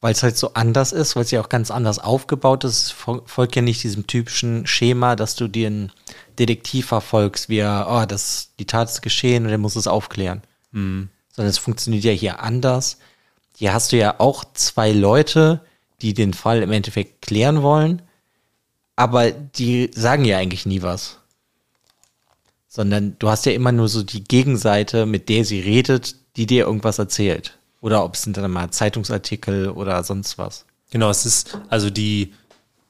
[0.00, 2.92] weil es halt so anders ist, weil es ja auch ganz anders aufgebaut ist.
[2.92, 5.90] Folgt ja nicht diesem typischen Schema, dass du dir einen
[6.38, 10.42] Detektiv verfolgst, wie er, oh, das, die Tat ist geschehen und er muss es aufklären.
[10.70, 11.08] Mhm.
[11.36, 12.98] Sondern es funktioniert ja hier anders.
[13.56, 15.60] Hier hast du ja auch zwei Leute,
[16.02, 18.02] die den Fall im Endeffekt klären wollen,
[18.96, 21.18] aber die sagen ja eigentlich nie was
[22.76, 26.66] sondern du hast ja immer nur so die Gegenseite, mit der sie redet, die dir
[26.66, 27.56] irgendwas erzählt.
[27.80, 30.66] Oder ob es sind dann mal Zeitungsartikel oder sonst was.
[30.90, 32.34] Genau, es ist also die,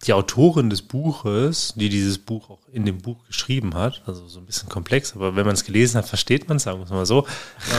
[0.05, 4.41] die Autorin des Buches, die dieses Buch auch in dem Buch geschrieben hat, also so
[4.41, 6.91] ein bisschen komplex, aber wenn man es gelesen hat, versteht man es, sagen wir es
[6.91, 7.25] mal so.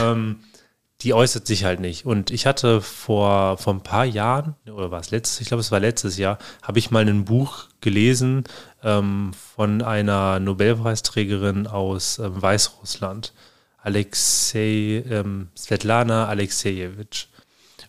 [0.02, 0.36] Ähm,
[1.02, 2.06] die äußert sich halt nicht.
[2.06, 5.70] Und ich hatte vor, vor ein paar Jahren, oder war es letztes, ich glaube, es
[5.70, 8.44] war letztes Jahr, habe ich mal ein Buch gelesen
[8.82, 13.32] ähm, von einer Nobelpreisträgerin aus ähm, Weißrussland,
[13.80, 17.26] Alexei, ähm, Svetlana Alexejewitsch.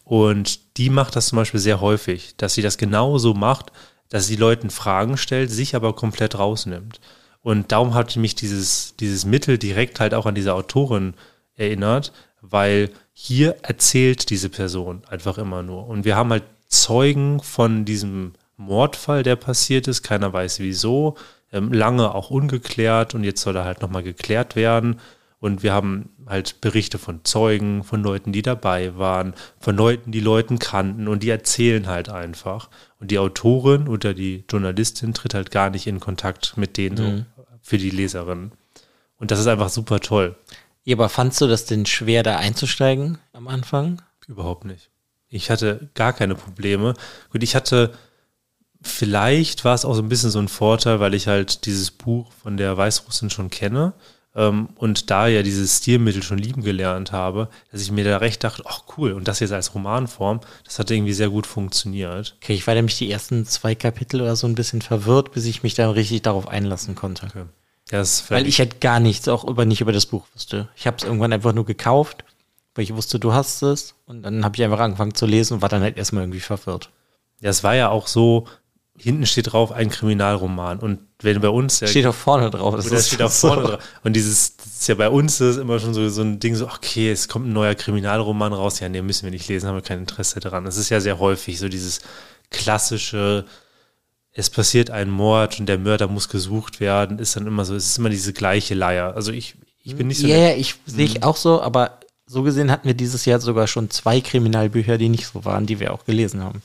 [0.03, 3.71] Und die macht das zum Beispiel sehr häufig, dass sie das genauso macht,
[4.09, 6.99] dass sie Leuten Fragen stellt, sich aber komplett rausnimmt.
[7.41, 11.13] Und darum hat mich dieses, dieses Mittel direkt halt auch an diese Autorin
[11.55, 12.11] erinnert,
[12.41, 15.87] weil hier erzählt diese Person einfach immer nur.
[15.87, 20.03] Und wir haben halt Zeugen von diesem Mordfall, der passiert ist.
[20.03, 21.15] Keiner weiß wieso.
[21.51, 24.99] Ähm, lange auch ungeklärt und jetzt soll er halt nochmal geklärt werden.
[25.39, 30.19] Und wir haben halt Berichte von Zeugen, von Leuten, die dabei waren, von Leuten, die
[30.19, 32.69] Leuten kannten und die erzählen halt einfach.
[32.99, 37.25] Und die Autorin oder die Journalistin tritt halt gar nicht in Kontakt mit denen mhm.
[37.37, 38.51] so für die Leserin.
[39.17, 40.35] Und das ist einfach super toll.
[40.89, 44.01] Ja, aber fandst du das denn schwer, da einzusteigen am Anfang?
[44.27, 44.89] Überhaupt nicht.
[45.27, 46.95] Ich hatte gar keine Probleme.
[47.31, 47.93] Gut, ich hatte,
[48.81, 52.31] vielleicht war es auch so ein bisschen so ein Vorteil, weil ich halt dieses Buch
[52.31, 53.93] von der Weißrussin schon kenne
[54.33, 58.43] ähm, und da ja dieses Stilmittel schon lieben gelernt habe, dass ich mir da recht
[58.43, 62.35] dachte, ach cool, und das jetzt als Romanform, das hat irgendwie sehr gut funktioniert.
[62.41, 65.61] Okay, ich war nämlich die ersten zwei Kapitel oder so ein bisschen verwirrt, bis ich
[65.61, 67.27] mich dann richtig darauf einlassen konnte.
[67.27, 67.45] Okay.
[68.29, 70.69] Weil ich halt gar nichts auch über nicht über das Buch wusste.
[70.75, 72.23] Ich habe es irgendwann einfach nur gekauft,
[72.75, 73.95] weil ich wusste, du hast es.
[74.05, 76.91] Und dann habe ich einfach angefangen zu lesen und war dann halt erstmal irgendwie verwirrt.
[77.41, 78.47] ja, es war ja auch so,
[78.97, 80.79] hinten steht drauf ein Kriminalroman.
[80.79, 82.75] Und wenn bei uns ja Steht auch vorne drauf.
[82.75, 83.47] Das Oder steht so.
[83.47, 83.83] vorne drauf.
[84.03, 86.67] Und dieses, das ist ja bei uns ist immer schon so, so ein Ding, so,
[86.67, 88.79] okay, es kommt ein neuer Kriminalroman raus.
[88.79, 90.65] Ja, nee, müssen wir nicht lesen, haben wir kein Interesse daran.
[90.65, 92.01] Das ist ja sehr häufig so dieses
[92.51, 93.45] klassische,
[94.39, 97.85] es passiert ein Mord und der Mörder muss gesucht werden, ist dann immer so, es
[97.87, 99.13] ist immer diese gleiche Leier.
[99.15, 100.27] Also ich, ich bin nicht so.
[100.27, 103.39] Ja, der- ja, ich sehe ich auch so, aber so gesehen hatten wir dieses Jahr
[103.39, 106.61] sogar schon zwei Kriminalbücher, die nicht so waren, die wir auch gelesen haben.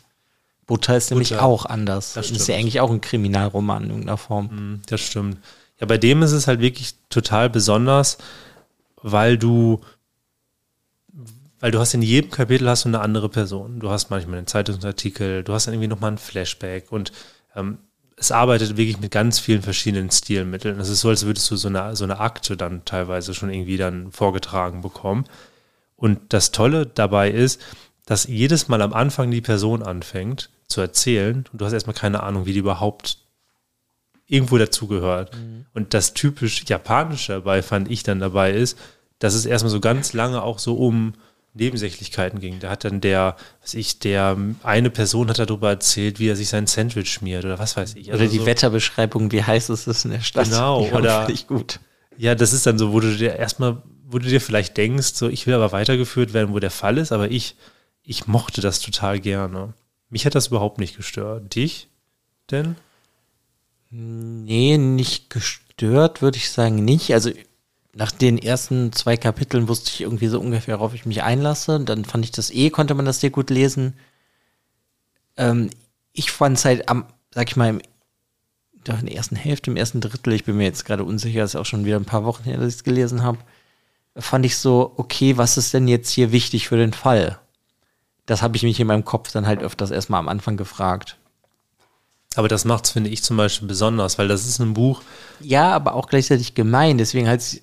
[0.67, 1.43] Butter ist nämlich Butter.
[1.43, 2.13] auch anders.
[2.15, 4.51] Das Das ist ja eigentlich auch ein Kriminalroman in irgendeiner Form.
[4.53, 5.39] Mhm, Das stimmt.
[5.81, 8.19] Ja, bei dem ist es halt wirklich total besonders,
[9.03, 9.81] weil du,
[11.61, 13.81] weil du hast in jedem Kapitel hast du eine andere Person.
[13.81, 17.13] Du hast manchmal einen Zeitungsartikel, du hast dann irgendwie nochmal ein Flashback und
[17.55, 17.79] ähm,
[18.17, 20.79] es arbeitet wirklich mit ganz vielen verschiedenen Stilmitteln.
[20.79, 23.77] Es ist so, als würdest du so eine, so eine Akte dann teilweise schon irgendwie
[23.77, 25.25] dann vorgetragen bekommen.
[25.97, 27.61] Und das Tolle dabei ist,
[28.07, 32.23] dass jedes Mal am Anfang die Person anfängt zu erzählen und du hast erstmal keine
[32.23, 33.19] Ahnung, wie die überhaupt
[34.27, 35.33] irgendwo dazugehört.
[35.75, 38.79] Und das typisch Japanische dabei fand ich dann dabei ist,
[39.19, 41.15] dass es erstmal so ganz lange auch so um
[41.55, 42.59] Nebensächlichkeiten ging.
[42.59, 46.49] Da hat dann der, was ich, der eine Person hat darüber erzählt, wie er sich
[46.49, 48.09] sein Sandwich schmiert oder was weiß ich.
[48.09, 50.45] Oder Also die so, Wetterbeschreibung, wie heiß es ist in der Stadt.
[50.47, 51.81] Genau, Ja, oder- gut.
[52.17, 55.29] Ja, das ist dann so, wo du dir erstmal, wo du dir vielleicht denkst, so
[55.29, 57.57] ich will aber weitergeführt werden, wo der Fall ist, aber ich,
[58.03, 59.75] ich mochte das total gerne.
[60.11, 61.55] Mich hat das überhaupt nicht gestört.
[61.55, 61.89] Dich
[62.51, 62.77] denn?
[63.91, 67.13] Nee, nicht gestört, würde ich sagen, nicht.
[67.15, 67.31] Also
[67.95, 71.81] nach den ersten zwei Kapiteln wusste ich irgendwie so ungefähr, worauf ich mich einlasse.
[71.81, 73.95] Dann fand ich das eh, konnte man das sehr gut lesen.
[75.37, 75.71] Ähm,
[76.13, 77.83] ich fand es halt am, sag ich mal, im,
[78.85, 81.57] doch in der ersten Hälfte, im ersten Drittel, ich bin mir jetzt gerade unsicher, ist
[81.57, 83.39] auch schon wieder ein paar Wochen her, dass ich es gelesen habe,
[84.17, 87.39] fand ich so, okay, was ist denn jetzt hier wichtig für den Fall?
[88.27, 91.17] Das habe ich mich in meinem Kopf dann halt öfters erstmal am Anfang gefragt.
[92.37, 95.03] Aber das macht's, finde ich, zum Beispiel besonders, weil das ist ein Buch,
[95.41, 96.99] Ja, aber auch gleichzeitig gemein.
[96.99, 97.63] Deswegen halt,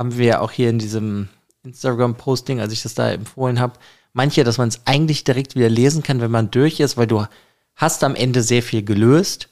[0.00, 1.28] haben wir ja auch hier in diesem
[1.62, 3.74] Instagram-Posting, als ich das da empfohlen habe,
[4.14, 7.26] manche, dass man es eigentlich direkt wieder lesen kann, wenn man durch ist, weil du
[7.76, 9.50] hast am Ende sehr viel gelöst,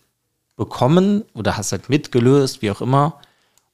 [0.56, 3.20] bekommen oder hast halt mitgelöst, wie auch immer.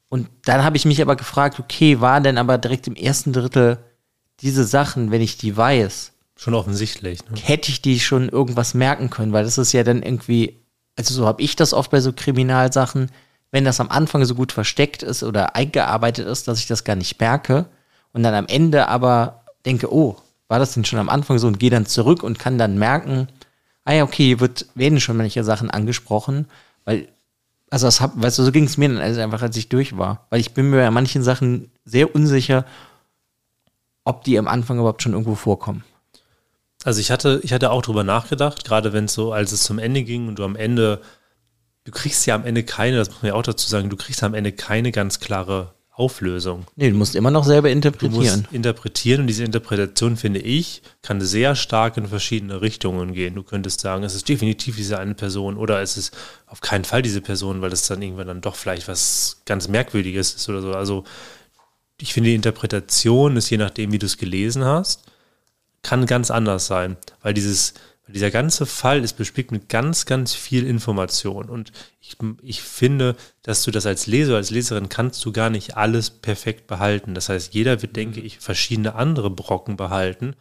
[0.09, 3.79] Und dann habe ich mich aber gefragt, okay, war denn aber direkt im ersten Drittel
[4.41, 7.21] diese Sachen, wenn ich die weiß, schon offensichtlich.
[7.31, 7.39] Ne?
[7.41, 10.59] hätte ich die schon irgendwas merken können, weil das ist ja dann irgendwie,
[10.97, 13.13] also so habe ich das oft bei so Kriminalsachen,
[13.55, 16.97] wenn das am Anfang so gut versteckt ist oder eingearbeitet ist, dass ich das gar
[16.97, 17.67] nicht merke
[18.13, 20.17] und dann am Ende aber denke, oh,
[20.49, 23.29] war das denn schon am Anfang so und gehe dann zurück und kann dann merken,
[23.85, 26.49] ah ja, okay, hier wird, werden schon manche Sachen angesprochen,
[26.85, 27.07] weil,
[27.71, 29.97] also das hab, weißt du, so ging es mir dann also einfach, als ich durch
[29.97, 32.65] war, weil ich bin mir bei manchen Sachen sehr unsicher,
[34.03, 35.85] ob die am Anfang überhaupt schon irgendwo vorkommen.
[36.83, 39.79] Also ich hatte, ich hatte auch drüber nachgedacht, gerade wenn es so, als es zum
[39.79, 41.01] Ende ging und du am Ende,
[41.85, 44.23] du kriegst ja am Ende keine, das muss man ja auch dazu sagen, du kriegst
[44.23, 46.67] am Ende keine ganz klare Auflösung.
[46.75, 48.41] Nee, du musst immer noch selber Du interpretieren.
[48.41, 53.37] musst interpretieren und diese Interpretation, finde ich, kann sehr stark in verschiedene Richtungen gehen.
[53.37, 56.17] Du könntest sagen, es ist definitiv diese eine Person oder es ist
[56.49, 60.35] auf keinen Fall diese Person, weil es dann irgendwann dann doch vielleicht was ganz Merkwürdiges
[60.35, 60.73] ist oder so.
[60.73, 61.05] Also
[62.01, 65.05] ich finde, die Interpretation ist je nachdem, wie du es gelesen hast,
[65.83, 67.75] kann ganz anders sein, weil dieses,
[68.13, 73.63] dieser ganze Fall ist bespickt mit ganz, ganz viel Information und ich, ich finde, dass
[73.63, 77.15] du das als Leser, als Leserin kannst du gar nicht alles perfekt behalten.
[77.15, 80.37] Das heißt, jeder wird, denke ich, verschiedene andere Brocken behalten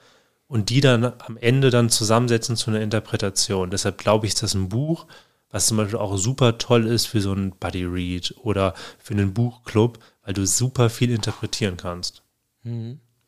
[0.47, 3.72] und die dann am Ende dann zusammensetzen zu einer Interpretation.
[3.72, 5.07] Deshalb glaube ich, ist das ein Buch,
[5.49, 9.34] was zum Beispiel auch super toll ist für so einen Buddy Read oder für einen
[9.34, 12.24] Buchclub, weil du super viel interpretieren kannst.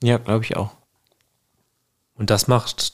[0.04, 0.72] Ja, glaube ich auch.
[2.16, 2.94] Und das macht,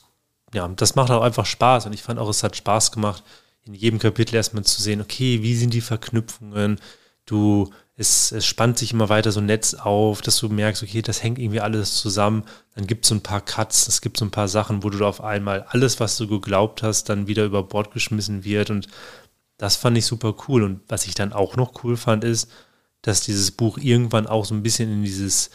[0.53, 1.85] ja, das macht auch einfach Spaß.
[1.85, 3.23] Und ich fand auch, es hat Spaß gemacht,
[3.63, 6.79] in jedem Kapitel erstmal zu sehen, okay, wie sind die Verknüpfungen?
[7.25, 11.01] Du, es, es spannt sich immer weiter so ein Netz auf, dass du merkst, okay,
[11.01, 12.43] das hängt irgendwie alles zusammen.
[12.75, 15.05] Dann gibt es so ein paar Cuts, es gibt so ein paar Sachen, wo du
[15.05, 18.71] auf einmal alles, was du geglaubt hast, dann wieder über Bord geschmissen wird.
[18.71, 18.87] Und
[19.57, 20.63] das fand ich super cool.
[20.63, 22.49] Und was ich dann auch noch cool fand, ist,
[23.03, 25.51] dass dieses Buch irgendwann auch so ein bisschen in dieses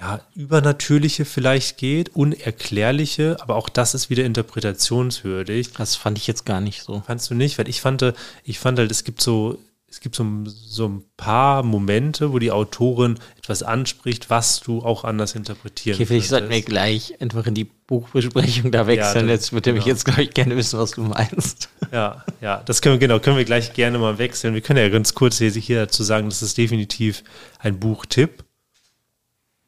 [0.00, 5.72] ja, Übernatürliche vielleicht geht, Unerklärliche, aber auch das ist wieder interpretationswürdig.
[5.72, 7.02] Das fand ich jetzt gar nicht so.
[7.06, 7.58] Fandst du nicht?
[7.58, 8.04] Weil ich fand,
[8.44, 9.58] ich fand halt, es gibt so,
[9.88, 15.04] es gibt so, so ein paar Momente, wo die Autorin etwas anspricht, was du auch
[15.04, 19.28] anders interpretieren Okay, vielleicht sollten wir gleich einfach in die Buchbesprechung da wechseln.
[19.28, 19.94] das- jetzt würde mich genau.
[19.94, 21.68] jetzt, glaube ich, gerne wissen, was du meinst.
[21.92, 24.54] Ja, ja, das können wir, genau, können wir gleich gerne mal wechseln.
[24.54, 27.22] Wir können ja ganz kurz hier, hier dazu sagen, das ist definitiv
[27.60, 28.44] ein Buchtipp,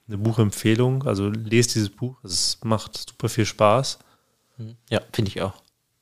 [0.08, 1.04] eine Buchempfehlung.
[1.06, 3.98] Also lest dieses Buch, es macht super viel Spaß.
[4.90, 5.54] Ja, finde ich auch.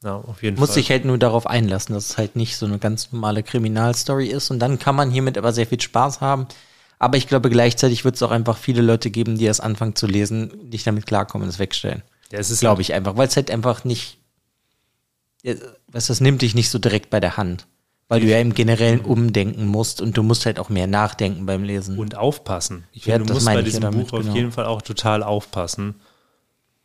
[0.03, 0.75] Ja, auf jeden Muss Fall.
[0.75, 4.51] sich halt nur darauf einlassen, dass es halt nicht so eine ganz normale Kriminalstory ist.
[4.51, 6.47] Und dann kann man hiermit aber sehr viel Spaß haben.
[6.99, 10.07] Aber ich glaube, gleichzeitig wird es auch einfach viele Leute geben, die erst anfangen zu
[10.07, 12.03] lesen, nicht damit klarkommen und es wegstellen.
[12.31, 14.19] ja, es ist Glaube ich einfach, weil es halt einfach nicht,
[15.43, 15.55] ja,
[15.89, 17.67] weißt, du, das nimmt dich nicht so direkt bei der Hand.
[18.09, 21.65] Weil du ja im Generellen umdenken musst und du musst halt auch mehr nachdenken beim
[21.65, 21.99] Lesen.
[21.99, 22.85] Und aufpassen.
[22.93, 24.35] Ich Ja, finde, du das musst bei ja diesem damit, Buch auf genau.
[24.35, 25.97] jeden Fall auch total aufpassen.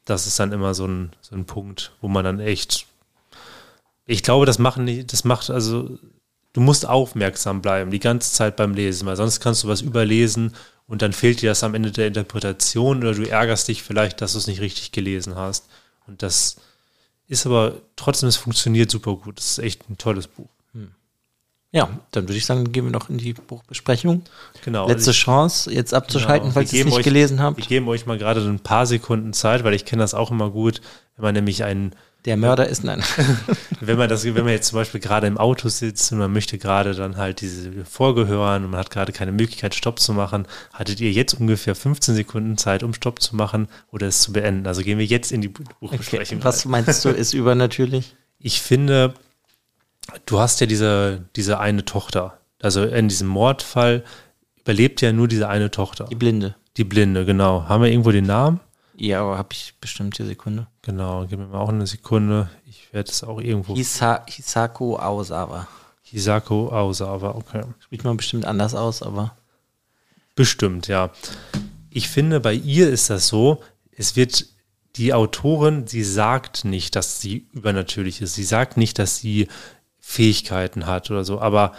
[0.06, 2.88] Das ist dann immer so ein, so ein Punkt, wo man dann echt.
[4.08, 6.00] Ich glaube, das machen nicht, das macht, also,
[6.54, 10.56] du musst aufmerksam bleiben, die ganze Zeit beim Lesen, weil sonst kannst du was überlesen
[10.88, 14.34] und dann fehlt dir das am Ende der Interpretation oder du ärgerst dich vielleicht, dass
[14.34, 15.70] du es nicht richtig gelesen hast.
[16.08, 16.58] Und das
[17.28, 19.38] ist aber trotzdem, es funktioniert super gut.
[19.38, 20.50] Das ist echt ein tolles Buch.
[21.72, 24.24] Ja, dann würde ich sagen, gehen wir noch in die Buchbesprechung.
[24.66, 24.88] Genau.
[24.88, 26.54] Letzte also ich- Chance, jetzt abzuschalten, Genau.
[26.54, 27.68] falls ihr es nicht euch- gelesen Wir habt.
[27.68, 30.82] geben euch mal gerade ein paar Sekunden Zeit, weil ich kenne das auch immer gut,
[31.16, 31.94] wenn man nämlich einen,
[32.26, 33.02] Der Mörder ist nein.
[33.80, 36.58] wenn man das, wenn man jetzt zum Beispiel gerade im Auto sitzt und man möchte
[36.60, 40.46] gerade dann halt diese Folge hören und man hat gerade keine Möglichkeit, Stopp zu machen,
[40.74, 44.68] hattet ihr jetzt ungefähr 15 Sekunden Zeit, um Stopp zu machen oder es zu beenden.
[44.68, 45.74] Also gehen wir jetzt in die Bu- Okay.
[45.80, 46.44] Buchbesprechung.
[46.44, 48.16] Was meinst du, ist übernatürlich?
[48.38, 49.14] Ich finde,
[50.26, 52.38] du hast ja diese, diese eine Tochter.
[52.62, 54.03] Also in diesem Mordfall
[54.59, 56.05] überlebt ja nur diese eine Tochter.
[56.05, 56.55] Die Blinde.
[56.78, 57.68] Die Blinde, genau.
[57.68, 58.59] Haben wir irgendwo den Namen?
[58.95, 60.68] Ja, aber habe ich bestimmt die Sekunde.
[60.84, 62.49] Genau, gib mir mal auch eine Sekunde.
[62.70, 63.76] Ich werde es auch irgendwo.
[63.76, 65.68] Hisa, Hisako Aosawa.
[66.03, 67.64] Hisako Ausawa, okay.
[67.80, 69.36] Spricht man bestimmt anders aus, aber
[70.36, 71.12] Bestimmt, ja.
[71.89, 74.47] Ich finde, bei ihr ist das so, es wird,
[74.95, 78.36] die Autorin, sie sagt nicht, dass sie übernatürlich ist.
[78.36, 79.47] Sie sagt nicht, dass sie
[80.12, 81.74] Fähigkeiten hat oder so, aber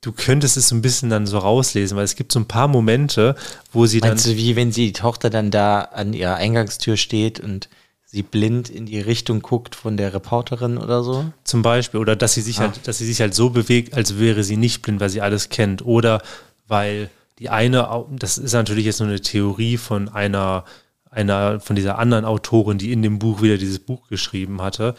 [0.00, 2.68] du könntest es so ein bisschen dann so rauslesen, weil es gibt so ein paar
[2.68, 3.34] Momente,
[3.72, 4.10] wo sie dann.
[4.10, 7.68] meinst du, wie wenn sie die Tochter dann da an ihrer Eingangstür steht und
[8.04, 11.26] sie blind in die Richtung guckt von der Reporterin oder so?
[11.44, 12.44] Zum Beispiel, oder dass sie Ah.
[12.44, 15.20] sich halt, dass sie sich halt so bewegt, als wäre sie nicht blind, weil sie
[15.20, 15.84] alles kennt.
[15.84, 16.22] Oder
[16.66, 20.64] weil die eine, das ist natürlich jetzt nur eine Theorie von einer,
[21.10, 24.94] einer, von dieser anderen Autorin, die in dem Buch wieder dieses Buch geschrieben hatte,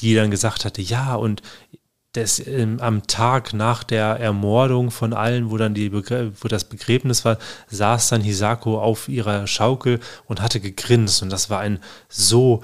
[0.00, 1.42] die dann gesagt hatte, ja, und
[2.12, 6.64] das, ähm, am Tag nach der Ermordung von allen, wo dann die Begr wo das
[6.64, 7.38] Begräbnis war,
[7.68, 11.22] saß dann Hisako auf ihrer Schaukel und hatte gegrinst.
[11.22, 12.62] Und das war ein so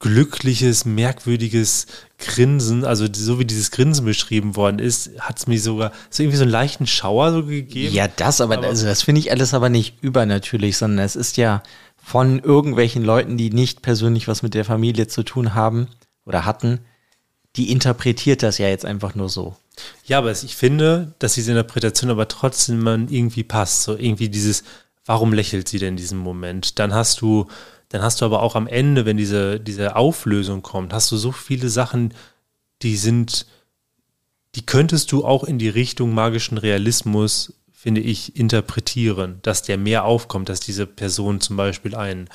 [0.00, 1.86] glückliches, merkwürdiges
[2.18, 6.38] Grinsen, also so wie dieses Grinsen beschrieben worden ist, hat es mir sogar so irgendwie
[6.38, 7.94] so einen leichten Schauer so gegeben.
[7.94, 11.36] Ja, das, aber, Aber- also das finde ich alles aber nicht übernatürlich, sondern es ist
[11.36, 11.62] ja
[12.02, 15.86] von irgendwelchen Leuten, die nicht persönlich was mit der Familie zu tun haben
[16.24, 16.80] oder hatten,
[17.56, 19.56] die interpretiert das ja jetzt einfach nur so.
[20.04, 23.82] Ja, aber ich finde, dass diese Interpretation aber trotzdem man irgendwie passt.
[23.82, 24.62] So irgendwie dieses,
[25.04, 26.78] warum lächelt sie denn in diesem Moment?
[26.78, 27.46] Dann hast du,
[27.88, 31.32] dann hast du aber auch am Ende, wenn diese, diese Auflösung kommt, hast du so
[31.32, 32.14] viele Sachen,
[32.82, 33.46] die sind,
[34.54, 40.04] die könntest du auch in die Richtung magischen Realismus, finde ich, interpretieren, dass der mehr
[40.04, 42.28] aufkommt, dass diese Person zum Beispiel ein,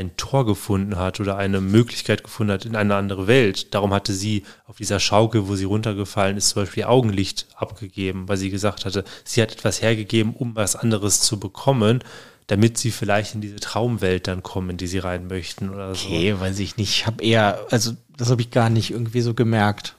[0.00, 3.74] ein Tor gefunden hat oder eine Möglichkeit gefunden hat in eine andere Welt.
[3.74, 8.38] Darum hatte sie auf dieser Schaukel, wo sie runtergefallen ist, zum Beispiel Augenlicht abgegeben, weil
[8.38, 12.02] sie gesagt hatte, sie hat etwas hergegeben, um was anderes zu bekommen,
[12.46, 16.08] damit sie vielleicht in diese Traumwelt dann kommen, in die sie rein möchten oder so.
[16.08, 16.90] Okay, weiß ich nicht.
[16.90, 19.94] Ich habe eher, also das habe ich gar nicht irgendwie so gemerkt.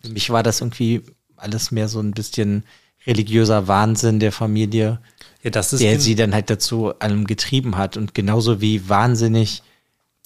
[0.00, 1.02] Für mich war das irgendwie
[1.36, 2.64] alles mehr so ein bisschen
[3.06, 5.00] religiöser Wahnsinn der Familie,
[5.42, 7.96] Ja, das ist der sie dann halt dazu allem getrieben hat.
[7.96, 9.62] Und genauso wie wahnsinnig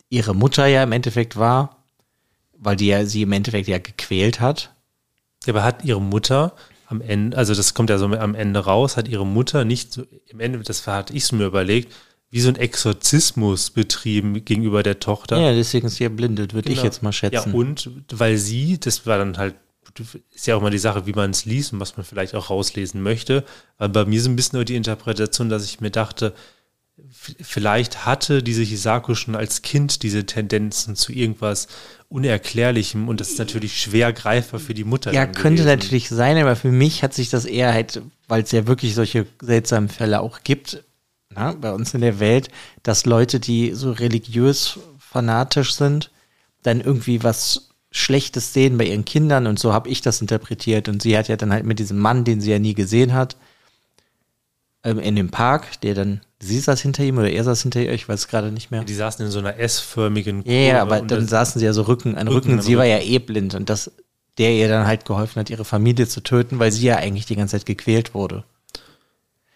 [0.09, 1.85] ihre Mutter ja im Endeffekt war,
[2.59, 4.73] weil die ja sie im Endeffekt ja gequält hat.
[5.47, 6.55] Ja, aber hat ihre Mutter
[6.89, 10.05] am Ende, also das kommt ja so am Ende raus, hat ihre Mutter nicht so,
[10.27, 11.93] im Ende, das hatte ich mir überlegt,
[12.31, 15.39] wie so ein Exorzismus betrieben gegenüber der Tochter.
[15.39, 16.85] Ja, deswegen ist sie erblindet, würde ich Genau.
[16.85, 17.51] jetzt mal schätzen.
[17.53, 19.55] Ja, und weil sie, das war dann halt,
[20.33, 22.51] ist ja auch mal die Sache, wie man es liest und was man vielleicht auch
[22.51, 23.45] rauslesen möchte.
[23.79, 26.35] Weil bei mir so ein bisschen nur die Interpretation, dass ich mir dachte,
[27.41, 31.69] vielleicht hatte diese Hisako schon als Kind diese Tendenzen zu irgendwas
[32.09, 35.13] Unerklärlichem und das ist natürlich schwer greifbar für die Mutter.
[35.13, 35.67] Ja, könnte gewesen.
[35.67, 39.27] natürlich sein, aber für mich hat sich das eher halt, weil es ja wirklich solche
[39.41, 40.85] seltsamen Fälle auch gibt,
[41.31, 42.49] na, bei uns in der Welt,
[42.85, 46.11] dass Leute, die so religiös fanatisch sind,
[46.63, 50.89] dann irgendwie was schlechte Szenen bei ihren Kindern und so habe ich das interpretiert.
[50.89, 53.37] Und sie hat ja dann halt mit diesem Mann, den sie ja nie gesehen hat,
[54.83, 57.93] ähm, in dem Park, der dann, sie saß hinter ihm oder er saß hinter ihr,
[57.93, 58.83] ich weiß gerade nicht mehr.
[58.85, 62.17] Die saßen in so einer S-förmigen Ja, ja, aber dann saßen sie ja so Rücken
[62.17, 63.09] an Rücken, Rücken und sie war ja Rücken.
[63.13, 63.93] eh blind und das,
[64.39, 67.37] der ihr dann halt geholfen hat, ihre Familie zu töten, weil sie ja eigentlich die
[67.37, 68.43] ganze Zeit gequält wurde.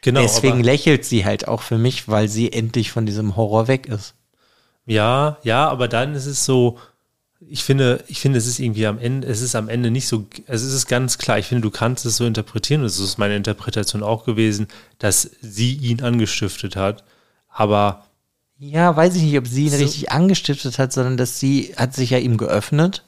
[0.01, 3.87] genau, Deswegen lächelt sie halt auch für mich, weil sie endlich von diesem Horror weg
[3.87, 4.15] ist.
[4.87, 6.79] ja, ja, aber dann ist es so,
[7.41, 10.27] ich finde, ich finde, es ist irgendwie am Ende, es ist am Ende nicht so,
[10.49, 13.19] also es ist ganz klar, ich finde, du kannst es so interpretieren, und das ist
[13.19, 14.67] meine Interpretation auch gewesen,
[14.99, 17.05] dass sie ihn angestiftet hat,
[17.49, 18.05] aber
[18.59, 21.95] Ja, weiß ich nicht, ob sie ihn So- richtig angestiftet hat, sondern dass sie hat
[21.95, 23.05] sich ja ihm geöffnet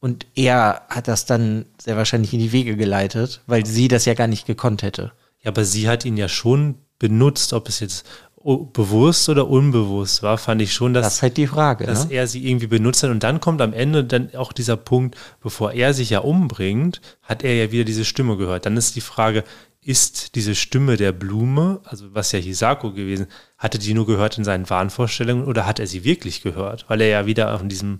[0.00, 4.14] und er hat das dann sehr wahrscheinlich in die Wege geleitet, weil sie das ja
[4.14, 5.12] gar nicht gekonnt hätte.
[5.42, 8.06] Ja, aber sie hat ihn ja schon benutzt, ob es jetzt
[8.44, 11.86] bewusst oder unbewusst war, fand ich schon, dass, Das halt die Frage.
[11.86, 12.14] dass Ne?
[12.14, 13.10] er sie irgendwie benutzt hat.
[13.10, 17.42] Und dann kommt am Ende dann auch dieser Punkt, bevor er sich ja umbringt, hat
[17.42, 18.66] er ja wieder diese Stimme gehört.
[18.66, 19.44] Dann ist die Frage,
[19.84, 23.26] ist diese Stimme der Blume, also was ja Hisako gewesen,
[23.58, 26.84] hatte die nur gehört in seinen Wahnvorstellungen oder hat er sie wirklich gehört?
[26.88, 27.98] Weil er ja wieder auf diesem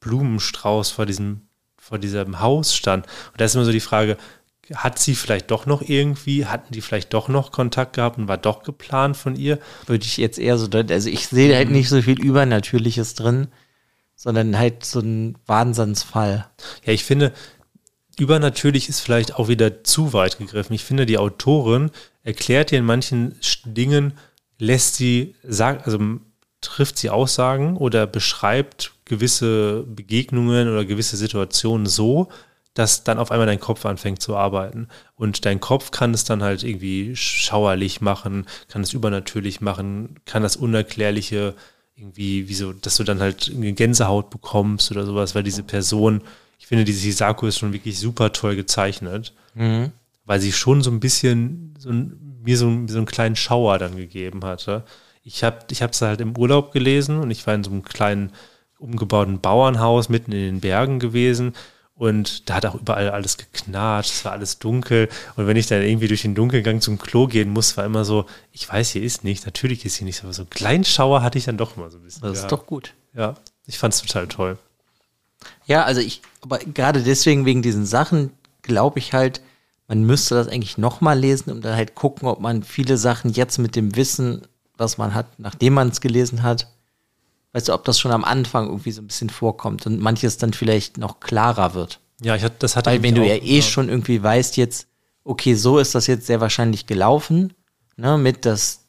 [0.00, 1.42] Blumenstrauß vor diesem,
[1.76, 3.06] vor diesem Haus stand.
[3.32, 4.16] Und da ist immer so die Frage,
[4.74, 8.36] hat sie vielleicht doch noch irgendwie, hatten die vielleicht doch noch Kontakt gehabt und war
[8.36, 9.58] doch geplant von ihr?
[9.86, 10.92] Würde ich jetzt eher so deuten.
[10.92, 13.48] Also ich sehe halt nicht so viel Übernatürliches drin,
[14.14, 16.46] sondern halt so ein Wahnsinnsfall.
[16.84, 17.32] Ja, ich finde,
[18.18, 20.74] übernatürlich ist vielleicht auch wieder zu weit gegriffen.
[20.74, 21.90] Ich finde, die Autorin
[22.22, 24.14] erklärt dir in manchen Dingen,
[24.58, 25.98] lässt sie sagen, also
[26.60, 32.28] trifft sie Aussagen oder beschreibt gewisse Begegnungen oder gewisse Situationen so,
[32.78, 34.86] dass dann auf einmal dein Kopf anfängt zu arbeiten.
[35.16, 40.44] Und dein Kopf kann es dann halt irgendwie schauerlich machen, kann es übernatürlich machen, kann
[40.44, 41.54] das Unerklärliche
[41.96, 46.22] irgendwie, wie so, dass du dann halt irgendwie Gänsehaut bekommst oder sowas, weil diese Person,
[46.60, 49.32] ich finde, diese Hisako ist schon wirklich super toll gezeichnet,
[50.24, 53.96] weil sie schon so ein bisschen so ein, mir so, so einen kleinen Schauer dann
[53.96, 54.84] gegeben hatte.
[55.24, 58.30] Ich habe ich es halt im Urlaub gelesen und ich war in so einem kleinen
[58.78, 61.54] umgebauten Bauernhaus mitten in den Bergen gewesen
[61.98, 65.82] und da hat auch überall alles geknarrt, es war alles dunkel und wenn ich dann
[65.82, 69.24] irgendwie durch den Dunkelgang zum Klo gehen muss, war immer so, ich weiß, hier ist
[69.24, 71.90] nichts, natürlich ist hier nichts, aber so einen kleinen Schauer hatte ich dann doch mal
[71.90, 72.22] so ein bisschen.
[72.22, 72.52] Das ist gehabt.
[72.52, 72.94] doch gut.
[73.14, 73.34] Ja,
[73.66, 74.58] ich fand es total toll.
[75.66, 78.30] Ja, also ich, aber gerade deswegen wegen diesen Sachen
[78.62, 79.40] glaube ich halt,
[79.88, 83.58] man müsste das eigentlich nochmal lesen und dann halt gucken, ob man viele Sachen jetzt
[83.58, 84.46] mit dem Wissen,
[84.76, 86.68] was man hat, nachdem man es gelesen hat,
[87.52, 90.52] weißt du, ob das schon am Anfang irgendwie so ein bisschen vorkommt und manches dann
[90.52, 92.00] vielleicht noch klarer wird.
[92.20, 94.56] Ja, ich hatte, das hatte Weil wenn du mich ja auch- eh schon irgendwie weißt
[94.56, 94.86] jetzt,
[95.24, 97.52] okay, so ist das jetzt sehr wahrscheinlich gelaufen,
[97.96, 98.80] ne, mit dass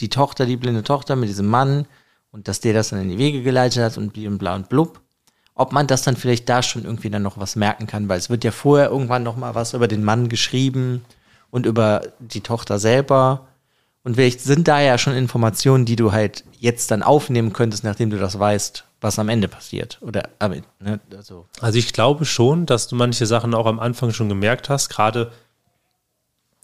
[0.00, 1.86] die Tochter, die blinde Tochter mit diesem Mann
[2.30, 4.68] und dass der das dann in die Wege geleitet hat und bli und bla und
[4.68, 5.00] blub,
[5.54, 8.28] ob man das dann vielleicht da schon irgendwie dann noch was merken kann, weil es
[8.30, 11.04] wird ja vorher irgendwann noch mal was über den Mann geschrieben
[11.50, 13.46] und über die Tochter selber
[14.04, 18.10] und vielleicht sind da ja schon Informationen, die du halt jetzt dann aufnehmen könntest, nachdem
[18.10, 19.98] du das weißt, was am Ende passiert.
[20.02, 20.28] Oder
[20.78, 21.46] ne, also.
[21.60, 25.32] Also ich glaube schon, dass du manche Sachen auch am Anfang schon gemerkt hast, gerade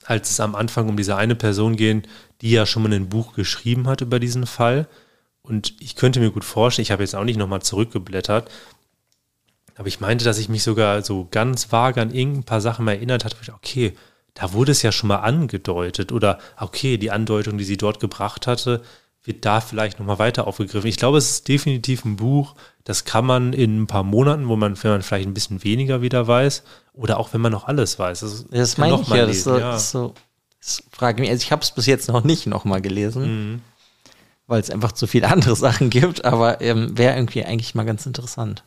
[0.05, 2.03] als es am Anfang um diese eine Person ging,
[2.43, 4.86] die ja schon mal ein Buch geschrieben hat über diesen Fall.
[5.43, 8.51] Und ich könnte mir gut vorstellen, ich habe jetzt auch nicht nochmal zurückgeblättert,
[9.76, 13.24] aber ich meinte, dass ich mich sogar so ganz vage an irgendein paar Sachen erinnert
[13.24, 13.95] hatte, ich, okay,
[14.35, 18.47] da wurde es ja schon mal angedeutet oder okay, die Andeutung, die sie dort gebracht
[18.47, 18.83] hatte,
[19.24, 20.89] wird da vielleicht nochmal weiter aufgegriffen.
[20.89, 22.55] Ich glaube, es ist definitiv ein Buch,
[22.85, 26.01] das kann man in ein paar Monaten, wo man, wenn man vielleicht ein bisschen weniger
[26.01, 26.62] wieder weiß,
[26.95, 28.20] oder auch wenn man noch alles weiß.
[28.20, 29.26] Das, Das meine ich ja.
[29.26, 30.14] Das, lesen, das, ist so,
[30.61, 31.31] das frage mich.
[31.31, 33.22] Also ich habe es bis jetzt noch nicht nochmal gelesen,
[33.53, 33.62] Mhm.
[34.47, 36.24] weil es einfach zu viele andere Sachen gibt.
[36.24, 38.64] Aber ähm, wäre irgendwie eigentlich mal ganz interessant.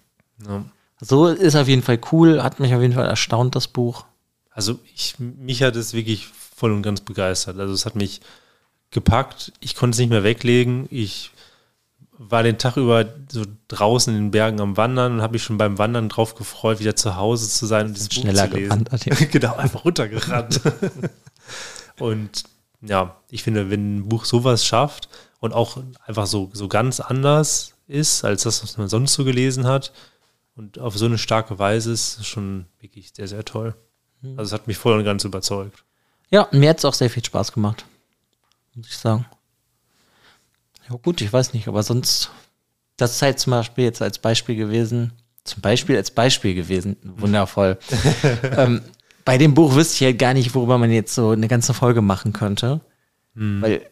[0.48, 0.64] Ja.
[1.02, 2.42] So ist auf jeden Fall cool.
[2.44, 4.06] Hat mich auf jeden Fall erstaunt das Buch.
[4.54, 7.60] Also ich, mich hat es wirklich voll und ganz begeistert.
[7.60, 8.22] Also es hat mich
[8.92, 9.52] gepackt.
[9.60, 10.88] Ich konnte es nicht mehr weglegen.
[10.92, 11.32] Ich
[12.18, 15.58] war den Tag über so draußen in den Bergen am Wandern und habe mich schon
[15.58, 18.70] beim Wandern drauf gefreut, wieder zu Hause zu sein und dieses Buch Schneller zu lesen.
[18.70, 19.06] gewandert.
[19.06, 19.16] Ja.
[19.32, 20.62] genau, einfach runtergerannt.
[22.00, 22.44] und
[22.82, 27.74] ja, ich finde, wenn ein Buch sowas schafft und auch einfach so, so ganz anders
[27.88, 29.92] ist, als das, was man sonst so gelesen hat
[30.56, 33.76] und auf so eine starke Weise ist, ist schon wirklich sehr, sehr toll.
[34.24, 34.40] Hm.
[34.40, 35.84] Also es hat mich voll und ganz überzeugt.
[36.32, 37.86] ja, mir hat es auch sehr viel Spaß gemacht.
[38.74, 39.26] Muss ich sagen.
[40.90, 42.32] Ja, gut, ich weiß nicht, aber sonst,
[42.98, 45.14] das ist halt zum Beispiel jetzt als Beispiel gewesen.
[45.44, 46.98] Zum Beispiel als Beispiel gewesen.
[47.04, 47.78] Wundervoll.
[48.58, 48.82] ähm,
[49.26, 52.02] bei dem Buch wüsste ich halt gar nicht, worüber man jetzt so eine ganze Folge
[52.02, 52.82] machen könnte.
[53.36, 53.90] Weil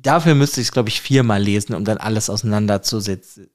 [0.00, 3.50] dafür müsste ich es, glaube ich, viermal lesen, um dann alles auseinanderzusetzen.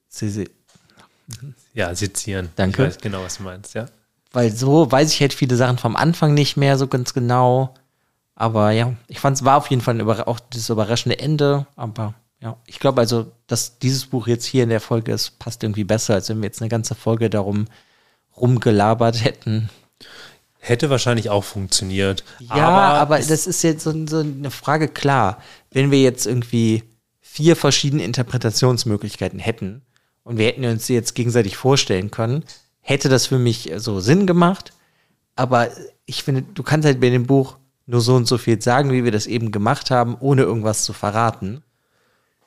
[1.73, 2.49] Ja, sezieren.
[2.55, 2.83] Danke.
[2.83, 3.87] Ich weiß genau, was du meinst, ja.
[4.31, 7.73] Weil so weiß ich halt viele Sachen vom Anfang nicht mehr so ganz genau.
[8.35, 11.65] Aber ja, ich fand es war auf jeden Fall auch das überraschende Ende.
[11.75, 15.63] Aber ja, ich glaube also, dass dieses Buch jetzt hier in der Folge ist, passt
[15.63, 17.65] irgendwie besser, als wenn wir jetzt eine ganze Folge darum
[18.35, 19.69] rumgelabert hätten.
[20.59, 22.23] Hätte wahrscheinlich auch funktioniert.
[22.39, 25.41] Ja, aber, aber das ist jetzt so, so eine Frage, klar.
[25.71, 26.83] Wenn wir jetzt irgendwie
[27.21, 29.81] vier verschiedene Interpretationsmöglichkeiten hätten
[30.23, 32.43] und wir hätten uns sie jetzt gegenseitig vorstellen können,
[32.87, 34.71] hätte das für mich so Sinn gemacht.
[35.35, 35.69] Aber
[36.05, 39.03] ich finde, du kannst halt bei dem Buch nur so und so viel sagen, wie
[39.03, 41.63] wir das eben gemacht haben, ohne irgendwas zu verraten.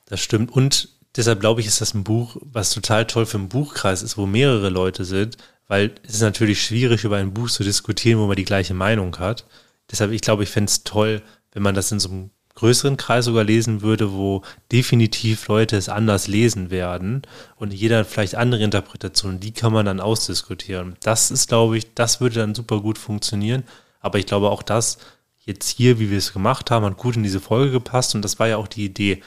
[0.06, 0.50] Das stimmt.
[0.50, 4.16] Und deshalb glaube ich, ist das ein Buch, was total toll für einen Buchkreis ist,
[4.16, 5.36] wo mehrere Leute sind,
[5.68, 9.18] weil es ist natürlich schwierig, über ein Buch zu diskutieren, wo man die gleiche Meinung
[9.18, 9.44] hat.
[9.90, 11.22] Deshalb, ich glaube, ich fände es toll,
[11.52, 12.30] wenn man das in so einem
[12.60, 17.22] größeren Kreis sogar lesen würde, wo definitiv Leute es anders lesen werden
[17.56, 20.96] und jeder vielleicht andere Interpretationen, die kann man dann ausdiskutieren.
[21.00, 23.64] Das ist, glaube ich, das würde dann super gut funktionieren.
[24.00, 24.98] Aber ich glaube auch das
[25.38, 28.38] jetzt hier, wie wir es gemacht haben, hat gut in diese Folge gepasst und das
[28.38, 29.22] war ja auch die Idee.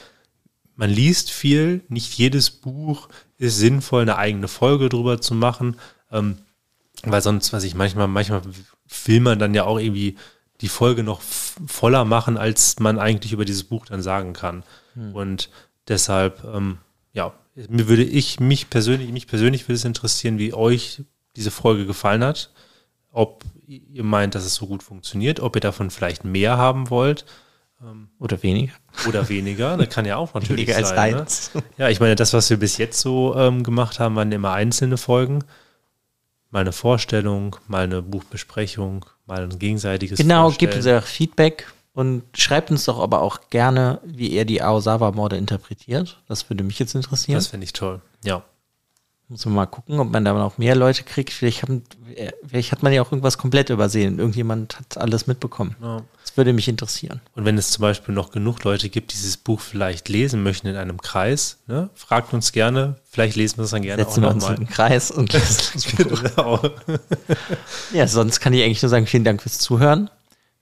[0.75, 3.09] Man liest viel, nicht jedes Buch
[3.39, 5.77] ist sinnvoll, eine eigene Folge drüber zu machen,
[6.11, 6.37] ähm,
[7.03, 8.43] weil sonst, was ich manchmal, manchmal
[9.05, 10.17] will man dann ja auch irgendwie
[10.61, 14.63] die Folge noch voller machen, als man eigentlich über dieses Buch dann sagen kann.
[14.93, 15.13] Hm.
[15.13, 15.49] Und
[15.87, 16.77] deshalb, ähm,
[17.11, 17.33] ja,
[17.69, 21.03] mir würde ich, mich persönlich, mich persönlich würde es interessieren, wie euch
[21.35, 22.51] diese Folge gefallen hat.
[23.11, 27.25] Ob ihr meint, dass es so gut funktioniert, ob ihr davon vielleicht mehr haben wollt.
[27.81, 28.73] Ähm, oder weniger.
[29.07, 31.15] Oder weniger, das kann ja auch natürlich weniger sein.
[31.15, 31.63] Als ne?
[31.77, 34.97] Ja, ich meine, das, was wir bis jetzt so ähm, gemacht haben, waren immer einzelne
[34.97, 35.43] Folgen
[36.53, 42.23] mal eine Vorstellung, mal eine Buchbesprechung, mal ein gegenseitiges Genau, gebt uns auch Feedback und
[42.37, 46.21] schreibt uns doch aber auch gerne, wie ihr die Aosawa-Morde interpretiert.
[46.27, 47.37] Das würde mich jetzt interessieren.
[47.37, 48.43] Das finde ich toll, ja.
[49.29, 51.31] Muss man mal gucken, ob man da noch mehr Leute kriegt.
[51.31, 51.83] Vielleicht, haben,
[52.45, 54.19] vielleicht hat man ja auch irgendwas komplett übersehen.
[54.19, 55.75] Irgendjemand hat alles mitbekommen.
[55.81, 56.03] Ja.
[56.21, 57.21] Das würde mich interessieren.
[57.33, 60.67] Und wenn es zum Beispiel noch genug Leute gibt, die dieses Buch vielleicht lesen möchten
[60.67, 62.99] in einem Kreis, ne, fragt uns gerne.
[63.09, 64.51] Vielleicht lesen wir es dann gerne Setzen auch nochmal.
[64.51, 66.59] in einen Kreis und lesen das genau.
[67.93, 70.09] ja, sonst kann ich eigentlich nur sagen, vielen Dank fürs Zuhören.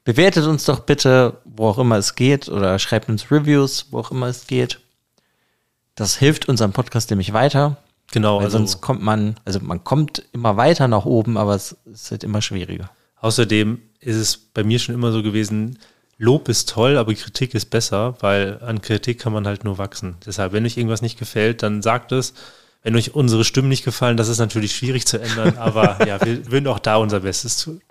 [0.03, 4.11] Bewertet uns doch bitte, wo auch immer es geht, oder schreibt uns Reviews, wo auch
[4.11, 4.79] immer es geht.
[5.95, 7.77] Das hilft unserem Podcast nämlich weiter.
[8.11, 8.37] Genau.
[8.37, 12.11] Weil also sonst kommt man, also man kommt immer weiter nach oben, aber es ist
[12.11, 12.89] halt immer schwieriger.
[13.19, 15.77] Außerdem ist es bei mir schon immer so gewesen,
[16.17, 20.17] Lob ist toll, aber Kritik ist besser, weil an Kritik kann man halt nur wachsen.
[20.23, 22.33] Deshalb, wenn euch irgendwas nicht gefällt, dann sagt es.
[22.83, 26.51] Wenn euch unsere Stimmen nicht gefallen, das ist natürlich schwierig zu ändern, aber ja, wir
[26.51, 27.81] würden auch da unser Bestes tun.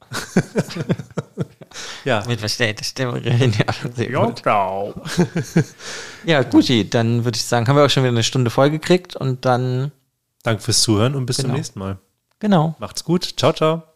[2.05, 2.25] ja.
[2.27, 3.55] Mit verstellter Stimme reden.
[3.57, 4.95] Ja, genau.
[6.25, 9.15] ja, guti, dann würde ich sagen, haben wir auch schon wieder eine Stunde voll gekriegt
[9.15, 9.93] und dann
[10.43, 11.49] Danke fürs Zuhören und bis genau.
[11.49, 11.99] zum nächsten Mal.
[12.39, 12.75] Genau.
[12.79, 13.35] Macht's gut.
[13.37, 13.90] Ciao, ciao.